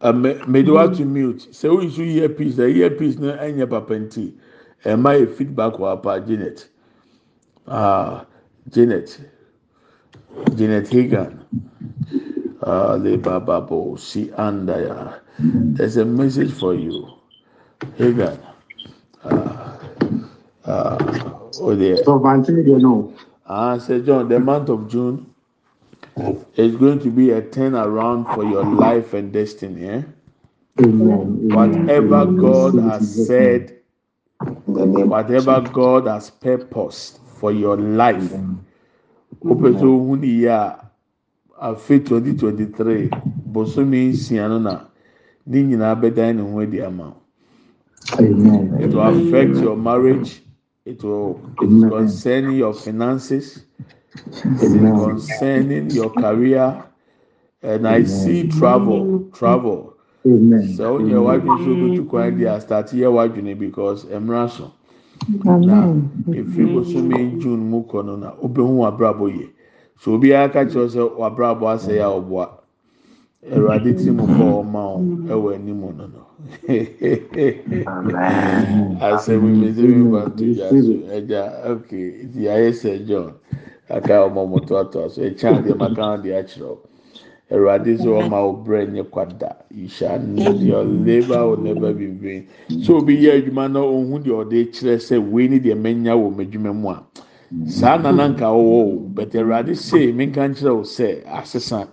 Uh, 0.01 0.11
made 0.13 0.67
what 0.67 0.95
to 0.95 1.05
mute. 1.05 1.53
So 1.53 1.75
we 1.75 1.85
use 1.85 1.99
earpiece. 1.99 2.55
The 2.55 2.65
earpiece 2.65 3.21
na 3.21 3.37
anya 3.37 3.67
papenti. 3.67 4.33
Am 4.83 5.05
I 5.05 5.27
feedback 5.29 5.79
or 5.79 5.93
apa, 5.93 6.17
Janet? 6.25 6.70
Ah, 7.67 8.25
Janet. 8.69 9.19
Janet 10.55 10.87
Hagan. 10.89 11.45
Uh, 12.61 12.97
Bababo, 12.97 13.97
si 13.99 14.27
Andaya. 14.37 15.19
There's 15.39 15.97
a 15.97 16.05
message 16.05 16.51
for 16.53 16.75
you. 16.75 17.07
Hagan. 17.97 18.39
Uh, 19.23 19.77
uh, 20.65 20.97
oh 21.59 21.75
dear. 21.75 21.97
So, 21.97 22.19
know. 22.19 23.13
Ah, 23.47 23.77
Sir 23.77 24.01
John, 24.01 24.29
the 24.29 24.39
month 24.39 24.69
of 24.69 24.89
June 24.89 25.33
is 26.55 26.75
going 26.75 26.99
to 26.99 27.09
be 27.09 27.31
a 27.31 27.41
turnaround 27.41 28.33
for 28.35 28.43
your 28.43 28.63
life 28.65 29.13
and 29.13 29.31
destiny. 29.33 29.87
Eh? 29.89 30.01
Amen. 30.81 31.49
Whatever 31.49 32.23
Amen. 32.23 32.37
God 32.37 32.75
has 32.75 33.27
said, 33.27 33.77
In 34.67 34.73
the 34.73 34.85
name 34.85 35.09
whatever 35.09 35.61
God 35.61 36.07
has 36.07 36.29
purposed 36.31 37.20
for 37.41 37.51
your 37.51 37.77
life, 37.77 38.29
wopɛ 39.43 39.69
sɛ 39.79 39.85
ohu 39.89 40.15
ne 40.17 40.27
yie 40.27 40.47
a 40.47 40.77
afe 41.59 41.99
2023 42.05 43.09
bosome 43.53 44.09
nsia 44.13 44.47
no 44.47 44.59
na 44.59 44.85
ne 45.45 45.63
nyinaa 45.63 45.95
bɛdan 46.01 46.35
ne 46.35 46.41
ho 46.43 46.59
adi 46.61 46.81
ama. 46.81 47.15
Amen. 48.19 48.77
It 48.79 48.93
will 48.93 49.07
affect 49.07 49.57
your 49.57 49.75
marriage. 49.75 50.43
It 50.85 51.03
will 51.03 51.41
it's 51.59 51.83
concerning 51.83 52.57
your 52.57 52.73
finances. 52.73 53.65
It 54.61 54.75
is 54.75 54.91
concerning 55.05 55.91
your 55.91 56.11
career. 56.11 56.83
And 57.63 57.87
I 57.87 58.03
see 58.03 58.47
travel, 58.49 59.29
travel. 59.33 59.95
Amen. 60.25 60.67
So 60.75 60.95
when 60.97 61.07
you're 61.07 61.21
watching 61.21 61.57
so 61.57 61.75
good 61.75 61.95
to 61.95 62.05
quiet 62.05 62.37
there, 62.37 62.59
start 62.61 62.89
here 62.91 63.11
watching 63.11 63.47
it 63.47 63.59
because 63.59 64.05
emraso. 64.05 64.71
Amen. 64.71 64.80
efiri 66.39 66.65
bosome 66.73 67.17
june 67.39 67.63
mu 67.69 67.79
kɔ 67.89 68.05
no 68.05 68.15
na 68.17 68.29
obehu 68.43 68.73
w'abrabɔ 68.81 69.25
yie. 69.35 69.47
So 69.99 70.13
obiara 70.17 70.51
ka 70.53 70.61
kyerɛ 70.65 70.87
sɛ 70.89 71.01
w'abrabɔ 71.19 71.65
asɛ 71.73 71.95
ya 71.97 72.07
ɔboa 72.09 72.45
awurade 73.53 73.93
tiri 73.97 74.11
mu 74.11 74.25
kɔ 74.25 74.45
ɔma 74.61 74.81
o 74.95 74.97
ɛwɔ 75.29 75.55
anim 75.55 75.81
no 75.81 76.05
no. 76.07 76.21
Asɛm 79.01 79.41
mmeze 79.41 79.81
bi 79.81 80.03
ba 80.11 80.29
to 80.35 80.53
gya 80.53 80.69
so. 80.69 80.93
Ɛgya 81.15 81.43
ok 81.69 81.89
nti 82.25 82.41
ayɛ 82.49 82.69
sɛ 82.73 83.05
john 83.07 83.33
aka 83.89 84.13
ɔmɔ 84.27 84.41
mɔtoatoa 84.51 85.09
so. 85.11 85.21
Ɛkyɛn 85.21 85.57
adeɛ 85.61 85.77
maka 85.77 86.01
adeɛ 86.17 86.33
akyerɛ 86.41 86.65
o 86.65 86.79
awurade 87.51 87.97
sɛ 87.97 88.07
ɔma 88.07 88.37
wo 88.45 88.53
brɛ 88.63 88.91
nye 88.91 89.03
kwada 89.03 89.55
you 89.69 89.87
shall 89.87 90.19
need 90.19 90.61
your 90.61 90.83
labour 90.83 91.47
will 91.47 91.57
never 91.57 91.93
be 91.93 92.05
in 92.05 92.17
vain. 92.19 92.47
So 92.83 92.97
obi 92.97 93.17
yɛ 93.17 93.43
adwuma 93.43 93.71
na 93.71 93.79
ohun 93.79 94.23
deɛ 94.23 94.45
ɔde 94.45 94.71
kyerɛ 94.71 94.95
sɛ 94.97 95.31
wei 95.31 95.47
ni 95.47 95.59
deɛ 95.59 95.75
mɛnya 95.75 96.15
wɔ 96.15 96.35
m'adwuma 96.35 96.73
mu 96.73 96.89
a. 96.89 97.03
Saa 97.65 97.97
nana 97.97 98.29
nka 98.29 98.45
ɔwɔ 98.47 98.79
o 98.87 99.09
bɛtɛ 99.13 99.35
awurade 99.43 99.75
sɛ 99.75 100.13
mi 100.15 100.27
nka 100.27 100.47
nkyerɛ 100.49 100.71
o 100.71 100.81
sɛ 100.81 101.25
asesa. 101.27 101.87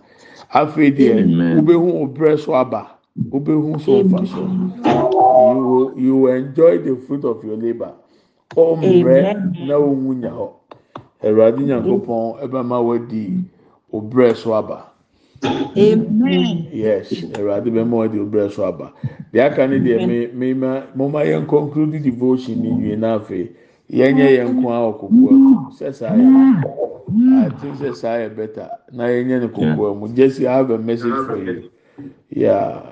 Afei 0.55 0.95
deɛ 0.95 1.27
wobɛhu 1.59 2.03
o 2.03 2.07
brɛ 2.07 2.39
so 2.39 2.55
aba 2.55 2.87
wobɛhu 3.19 3.81
so 3.81 4.03
ɔfa 4.05 4.27
so. 4.29 4.43
You 5.49 5.65
will 5.65 5.93
you 5.99 6.17
will 6.17 6.35
enjoy 6.35 6.79
the 6.79 6.95
fruit 7.07 7.25
of 7.25 7.43
your 7.43 7.57
labour 7.57 7.93
ɔmbrɛ 8.55 9.67
na 9.67 9.75
ohun 9.75 10.21
nya 10.23 10.31
hɔ. 10.31 10.49
Awurade 11.25 11.59
nyankopɔn 11.59 12.47
ɛbɛma 12.47 12.85
wadi 12.87 13.43
o 13.93 14.01
brɛ 14.01 14.37
so 14.37 14.55
aba. 14.55 14.85
Amen. 15.45 16.69
yes 16.73 17.13
awurade 17.37 17.71
bɛma 17.71 17.95
wɔde 17.97 18.19
obrɛ 18.21 18.51
so 18.51 18.65
aba. 18.65 18.93
Deɛ 19.33 19.41
aka 19.53 19.67
ne 19.69 19.79
deɛ 19.79 20.07
me 20.07 20.27
me 20.33 20.55
ma 20.55 20.83
mo 20.95 21.09
ma 21.09 21.21
yɛn 21.23 21.47
conclude 21.47 22.03
devotion 22.03 22.61
ni 22.63 22.71
wie 22.73 22.97
n'afɛ 22.97 23.49
yɛn 23.91 24.15
nyɛ 24.17 24.29
yɛn 24.39 24.49
nko 24.59 24.69
a 24.71 24.79
wɔ 24.83 24.93
kokoa 24.99 25.33
mu. 25.33 25.71
Sɛ 25.79 25.95
saa 25.95 26.13
yɛ 26.15 26.27
i 27.47 27.49
think 27.61 27.75
sɛ 27.77 27.95
saa 27.95 28.17
yɛ 28.19 28.35
better 28.37 28.69
na 28.93 29.05
yɛn 29.05 29.27
nyɛ 29.27 29.41
no 29.43 29.49
kokoa 29.49 29.95
mu. 29.99 30.09
Jesse 30.09 30.47
i 30.47 30.57
have 30.57 30.71
a 30.71 30.79
message 30.79 31.15
for 31.27 31.37
you. 31.39 31.71
Yeah. 32.31 32.91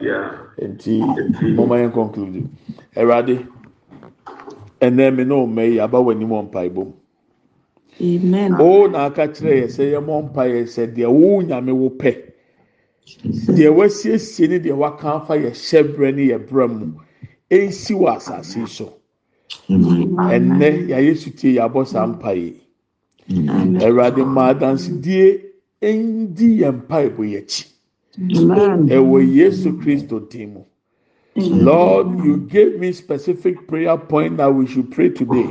Nti 0.61 1.01
mo 1.57 1.67
ma 1.67 1.77
yɛn 1.77 1.93
conclude. 1.93 2.49
Awurade 2.97 3.45
ɛnɛ 4.81 5.17
mi 5.17 5.25
na 5.25 5.35
ɔmɛ 5.35 5.73
yi 5.73 5.79
aba 5.81 5.99
wɔ 5.99 6.13
anim 6.13 6.29
wɔ 6.29 6.51
mpaebɔ 6.51 6.75
mu 6.85 6.93
Amen. 7.99 8.55
o 8.61 8.87
na 8.87 9.07
aka 9.07 9.27
kyerɛ 9.29 9.63
yɛ 9.63 9.67
sɛ 9.67 9.83
yɛ 9.93 10.01
mɔ 10.05 10.31
mpaeɛ 10.33 10.63
sɛ 10.69 10.95
deɛ 10.95 11.11
wo 11.11 11.41
nyame 11.43 11.73
wo 11.75 11.91
pɛ. 11.91 12.23
Deɛ 13.57 13.69
wasiesie 13.77 14.49
ne 14.49 14.59
deɛ 14.59 14.75
waka 14.77 15.09
afa 15.17 15.35
yɛ 15.35 15.51
hyɛbrɛ 15.51 16.15
ne 16.15 16.23
yɛ 16.31 16.39
brɛ 16.49 16.67
mu. 16.69 16.87
Ɛnsi 17.51 17.95
wɔ 17.95 18.17
asase 18.17 18.67
so. 18.69 18.95
Ɛnnɛ 19.69 20.89
yɛayɛ 20.91 21.17
sutie 21.17 21.55
yɛabɔ 21.57 21.87
saa 21.87 22.07
mpa 22.07 22.33
yi. 22.35 22.61
Awurade 23.85 24.25
ma 24.27 24.53
adansidie 24.53 25.41
ɛndi 25.83 26.59
yɛn 26.61 26.83
mpaebɔ 26.83 27.23
yɛ 27.33 27.39
akyi. 27.43 27.65
Amen. 28.19 28.89
ɛwɔ 28.89 29.19
yesu 29.35 29.73
kristo 29.79 30.19
din 30.31 30.55
mu. 30.55 30.65
Lord 31.37 32.25
you 32.25 32.39
gave 32.39 32.81
me 32.81 32.93
specific 32.93 33.69
prayer 33.69 33.97
point 33.99 34.39
that 34.39 34.53
we 34.55 34.67
should 34.67 34.91
pray 34.91 35.11
today 35.11 35.47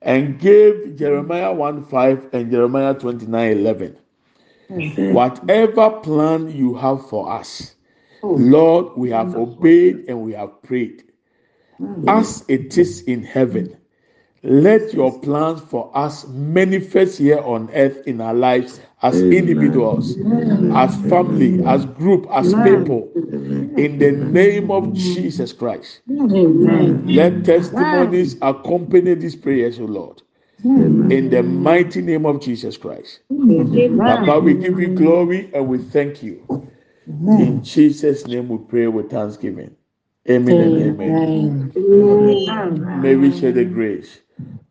and 0.00 0.38
gave 0.38 0.94
jeremiah 0.96 1.52
1 1.52 1.84
5 1.86 2.28
and 2.32 2.50
jeremiah 2.52 2.94
29 2.94 3.58
11 3.58 3.96
Whatever 5.08 5.90
plan 6.02 6.50
you 6.50 6.74
have 6.74 7.08
for 7.08 7.30
us, 7.32 7.74
Lord, 8.34 8.96
we 8.96 9.10
have 9.10 9.34
obeyed 9.36 10.04
and 10.08 10.22
we 10.22 10.32
have 10.32 10.62
prayed. 10.62 11.04
As 12.06 12.44
it 12.48 12.76
is 12.78 13.02
in 13.02 13.22
heaven, 13.22 13.76
let 14.42 14.92
your 14.94 15.18
plans 15.20 15.60
for 15.60 15.90
us 15.96 16.26
manifest 16.28 17.18
here 17.18 17.40
on 17.40 17.70
earth 17.74 18.06
in 18.06 18.20
our 18.20 18.34
lives 18.34 18.80
as 19.02 19.22
individuals, 19.30 20.18
as 20.70 20.96
family, 20.96 21.60
as 21.64 21.84
group, 21.86 22.26
as 22.30 22.54
people. 22.54 23.12
In 23.76 23.98
the 23.98 24.12
name 24.12 24.70
of 24.70 24.92
Jesus 24.94 25.52
Christ, 25.52 26.00
let 27.06 27.44
testimonies 27.44 28.36
accompany 28.42 29.14
these 29.14 29.36
prayers, 29.36 29.80
O 29.80 29.84
Lord. 29.84 30.22
In 30.64 31.30
the 31.30 31.42
mighty 31.42 32.02
name 32.02 32.26
of 32.26 32.40
Jesus 32.40 32.76
Christ. 32.76 33.20
Papa, 33.98 34.40
we 34.40 34.54
give 34.54 34.78
you 34.80 34.88
glory 34.96 35.50
and 35.54 35.68
we 35.68 35.78
thank 35.78 36.22
you. 36.22 36.42
In 37.38 37.62
Jesus' 37.64 38.26
name 38.26 38.48
we 38.48 38.58
pray 38.58 38.86
with 38.88 39.10
thanksgiving. 39.10 39.76
Amen 40.28 40.60
and 40.60 40.76
amen. 40.76 41.72
May 43.02 43.16
we 43.16 43.30
share 43.32 43.52
the 43.52 43.64
grace. 43.64 44.20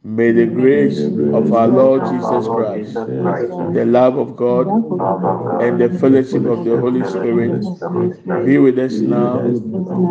May 0.04 0.32
the 0.32 0.46
grace 0.46 1.00
of 1.34 1.52
our 1.54 1.68
Lord 1.68 2.04
Jesus 2.06 2.48
Christ, 2.48 2.94
the 3.74 3.86
love 3.86 4.18
of 4.18 4.36
God, 4.38 4.68
and 5.62 5.80
the 5.80 5.90
fellowship 5.90 6.46
of 6.46 6.64
the 6.66 6.78
Holy 6.78 7.04
Spirit 7.04 7.66
be 8.46 8.58
with 8.60 8.80
us 8.80 9.02
now 9.02 9.40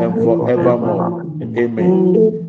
and 0.01 0.15
forevermore. 0.25 1.27
Amen. 1.59 2.46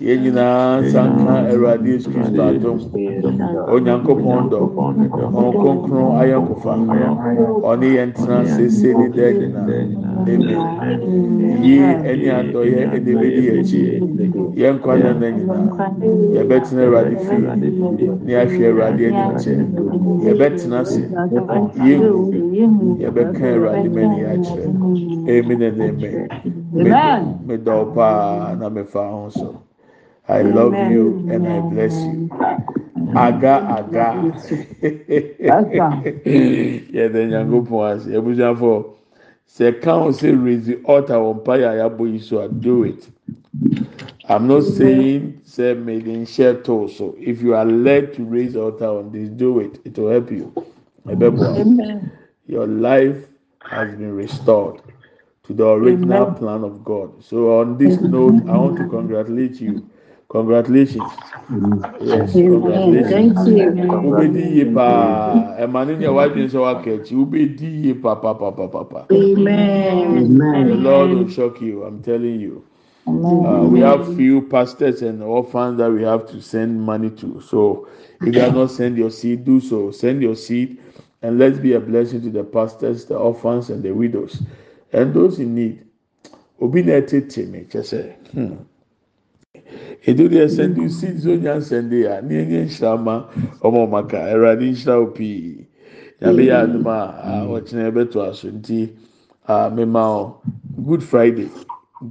Yɛn 0.00 0.18
kyɛ 0.20 0.20
adum 0.20 0.20
sɛm. 0.20 0.20
Yɛn 0.20 0.20
nyinaa 0.22 0.80
nsanka 0.80 1.34
Awurade 1.52 1.86
Yesu 1.92 2.08
Kristo 2.10 2.42
adum. 2.42 2.78
Onyankopɔn 3.72 4.42
dɔ. 4.50 4.60
Ɔn 5.40 5.50
kronkron 5.60 6.08
ayɔnkofa. 6.20 6.72
Ɔne 7.70 7.86
yɛn 7.96 8.10
tena 8.14 8.44
sese 8.46 8.88
ne 8.96 9.06
dɛ 9.08 9.26
nyinaa. 9.38 9.68
Amen. 10.28 10.60
Yie 11.62 11.84
ɛne 12.10 12.28
adɔyɛ 12.40 12.80
ɛna 12.92 13.08
ebedi 13.12 13.40
yɛn 13.48 13.60
akyi. 13.60 13.80
Yɛn 14.56 14.74
nkwa 14.78 14.94
na 15.02 15.12
na 15.12 15.28
nyinaa. 15.30 15.66
Yɛbɛtena 16.34 16.80
Awurade 16.86 17.16
fi. 17.20 17.36
Ne 18.24 18.32
ahwɛ 18.34 18.64
Awurade 18.70 19.02
anim 19.06 19.32
kyɛ. 19.36 19.54
Yɛbɛtena 20.24 20.78
ase. 20.80 21.02
Yehu. 21.86 22.96
Yɛbɛka 23.00 23.44
Awurade 23.54 23.88
mani 23.94 24.18
akyerɛ. 24.32 24.64
Amen 25.28 25.62
and 25.62 25.80
amen. 25.80 26.28
Amen. 26.76 27.22
Me 27.46 27.54
dɔw 27.56 27.94
paa 27.94 28.54
na 28.58 28.68
me 28.68 28.82
fa 28.84 29.02
ho 29.10 29.28
so. 29.28 29.62
I 30.30 30.42
love 30.42 30.74
you 30.80 31.26
and 31.30 31.48
I 31.48 31.60
bless 31.60 32.06
you. 32.06 32.30
Aga 33.16 33.66
aga. 33.68 34.08
Yɛde 36.94 37.20
nyankopɔn 37.30 37.96
ase. 37.96 38.06
Ebusuafo 38.16 38.94
sɛ 39.48 39.80
kan 39.82 40.02
o 40.08 40.12
say 40.12 40.32
raise 40.32 40.66
the 40.66 40.76
altar 40.84 41.14
wɔ 41.16 41.34
mpa 41.42 41.58
yɛ 41.58 41.68
a 41.70 41.76
yabɔ 41.90 42.12
yi 42.12 42.18
so 42.20 42.40
a 42.40 42.48
do 42.48 42.84
it. 42.84 43.08
I'm 44.28 44.46
not 44.48 44.64
saying 44.64 45.40
say 45.44 45.74
made 45.74 46.06
in 46.06 46.26
share 46.26 46.54
to 46.62 46.88
so. 46.88 47.16
If 47.18 47.42
you 47.42 47.54
are 47.56 47.64
led 47.66 48.14
to 48.14 48.24
raise 48.24 48.54
the 48.54 48.62
altar 48.62 48.86
on 48.86 49.12
this, 49.12 49.28
do 49.30 49.60
it. 49.60 49.80
It 49.84 49.98
will 49.98 50.10
help 50.10 50.30
you. 50.30 50.54
Ɛbɛboa. 51.08 51.58
Amen. 51.58 52.12
Your 52.46 52.66
life 52.68 53.26
has 53.62 53.90
been 53.96 54.14
restored 54.14 54.80
to 55.44 55.54
the 55.54 55.66
original 55.68 56.26
Amen. 56.26 56.34
plan 56.36 56.64
of 56.64 56.84
God. 56.84 57.22
So 57.24 57.60
on 57.60 57.78
this 57.78 58.00
note, 58.00 58.42
I 58.48 58.56
want 58.58 58.76
to 58.78 58.84
congratulate 58.84 59.60
you. 59.60 59.84
Congratulations. 60.30 61.12
Yes, 62.00 62.32
congratulations. 62.32 63.10
Thank 63.10 63.34
you. 63.48 63.72
Wobɛdi 64.04 64.42
yie 64.56 64.66
paa. 64.74 65.56
Ɛma 65.60 65.86
ne 65.88 65.96
nea 65.96 66.12
wadwin 66.12 66.48
sɛ 66.48 66.60
waka 66.62 66.90
akyi. 66.98 67.14
Wobɛdi 67.16 67.84
yie 67.84 67.94
papapapapa. 67.94 69.06
Amen. 69.12 70.38
The 70.64 70.74
Amen. 70.74 70.84
Lord 70.84 71.10
will 71.12 71.28
shock 71.28 71.60
you. 71.62 71.84
I'm 71.84 72.02
telling 72.02 72.40
you. 72.40 72.64
Uh, 73.06 73.66
we 73.70 73.80
have 73.80 74.14
few 74.16 74.42
pastors 74.42 75.02
and 75.02 75.22
orphans 75.22 75.78
that 75.78 75.90
we 75.90 76.02
have 76.04 76.26
to 76.30 76.40
send 76.42 76.80
money 76.80 77.10
to. 77.10 77.40
So 77.40 77.88
if 78.22 78.34
you 78.34 78.40
have 78.40 78.54
not 78.54 78.70
send 78.70 78.98
your 78.98 79.10
seed, 79.10 79.44
do 79.44 79.60
so. 79.60 79.90
Send 79.90 80.22
your 80.22 80.36
seed, 80.36 80.78
and 81.22 81.38
let's 81.38 81.58
be 81.58 81.74
a 81.74 81.80
blessing 81.80 82.22
to 82.22 82.30
the 82.30 82.44
pastors, 82.44 83.06
the 83.06 83.16
orphans, 83.16 83.70
and 83.70 83.82
the 83.82 83.92
widows, 83.92 84.42
and 84.92 85.14
those 85.14 85.40
in 85.40 85.54
need. 85.56 85.84
Obi 86.60 86.82
na 86.82 86.92
ɛtete 87.00 87.50
me 87.50 87.66
kyɛ 87.70 87.80
sɛ, 87.82 88.14
ɛdu 90.06 90.28
deɛ 90.28 90.46
sɛ 90.48 90.74
de 90.74 90.88
si 90.88 91.18
so 91.18 91.30
nyansɛnde 91.36 92.06
a 92.08 92.22
ne 92.22 92.34
ɛnyɛ 92.44 92.64
nhyira 92.66 92.96
ma 93.02 93.26
ɔma 93.62 93.88
maka 93.90 94.16
awurade 94.16 94.64
nhyira 94.72 94.98
wo 95.00 95.06
pii. 95.12 95.66
Nyame 96.20 96.42
yɛ 96.48 96.54
adom 96.64 96.86
a 96.86 97.44
ɔkyena 97.48 97.90
ɛbɛto 97.92 98.28
aso 98.28 98.48
nti 98.48 98.88
mema 99.74 100.00
ɔ 100.00 100.34
good 100.86 101.02
friday. 101.02 101.48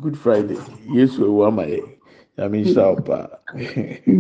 Good 0.02 0.18
friday. 0.18 0.58
Yesu 0.94 1.26
ewu 1.26 1.48
ama 1.48 1.64
yɛ 1.64 1.82
nyame 2.38 2.64
nhyira 2.64 2.96
wo 2.96 3.02
paa. 3.02 3.28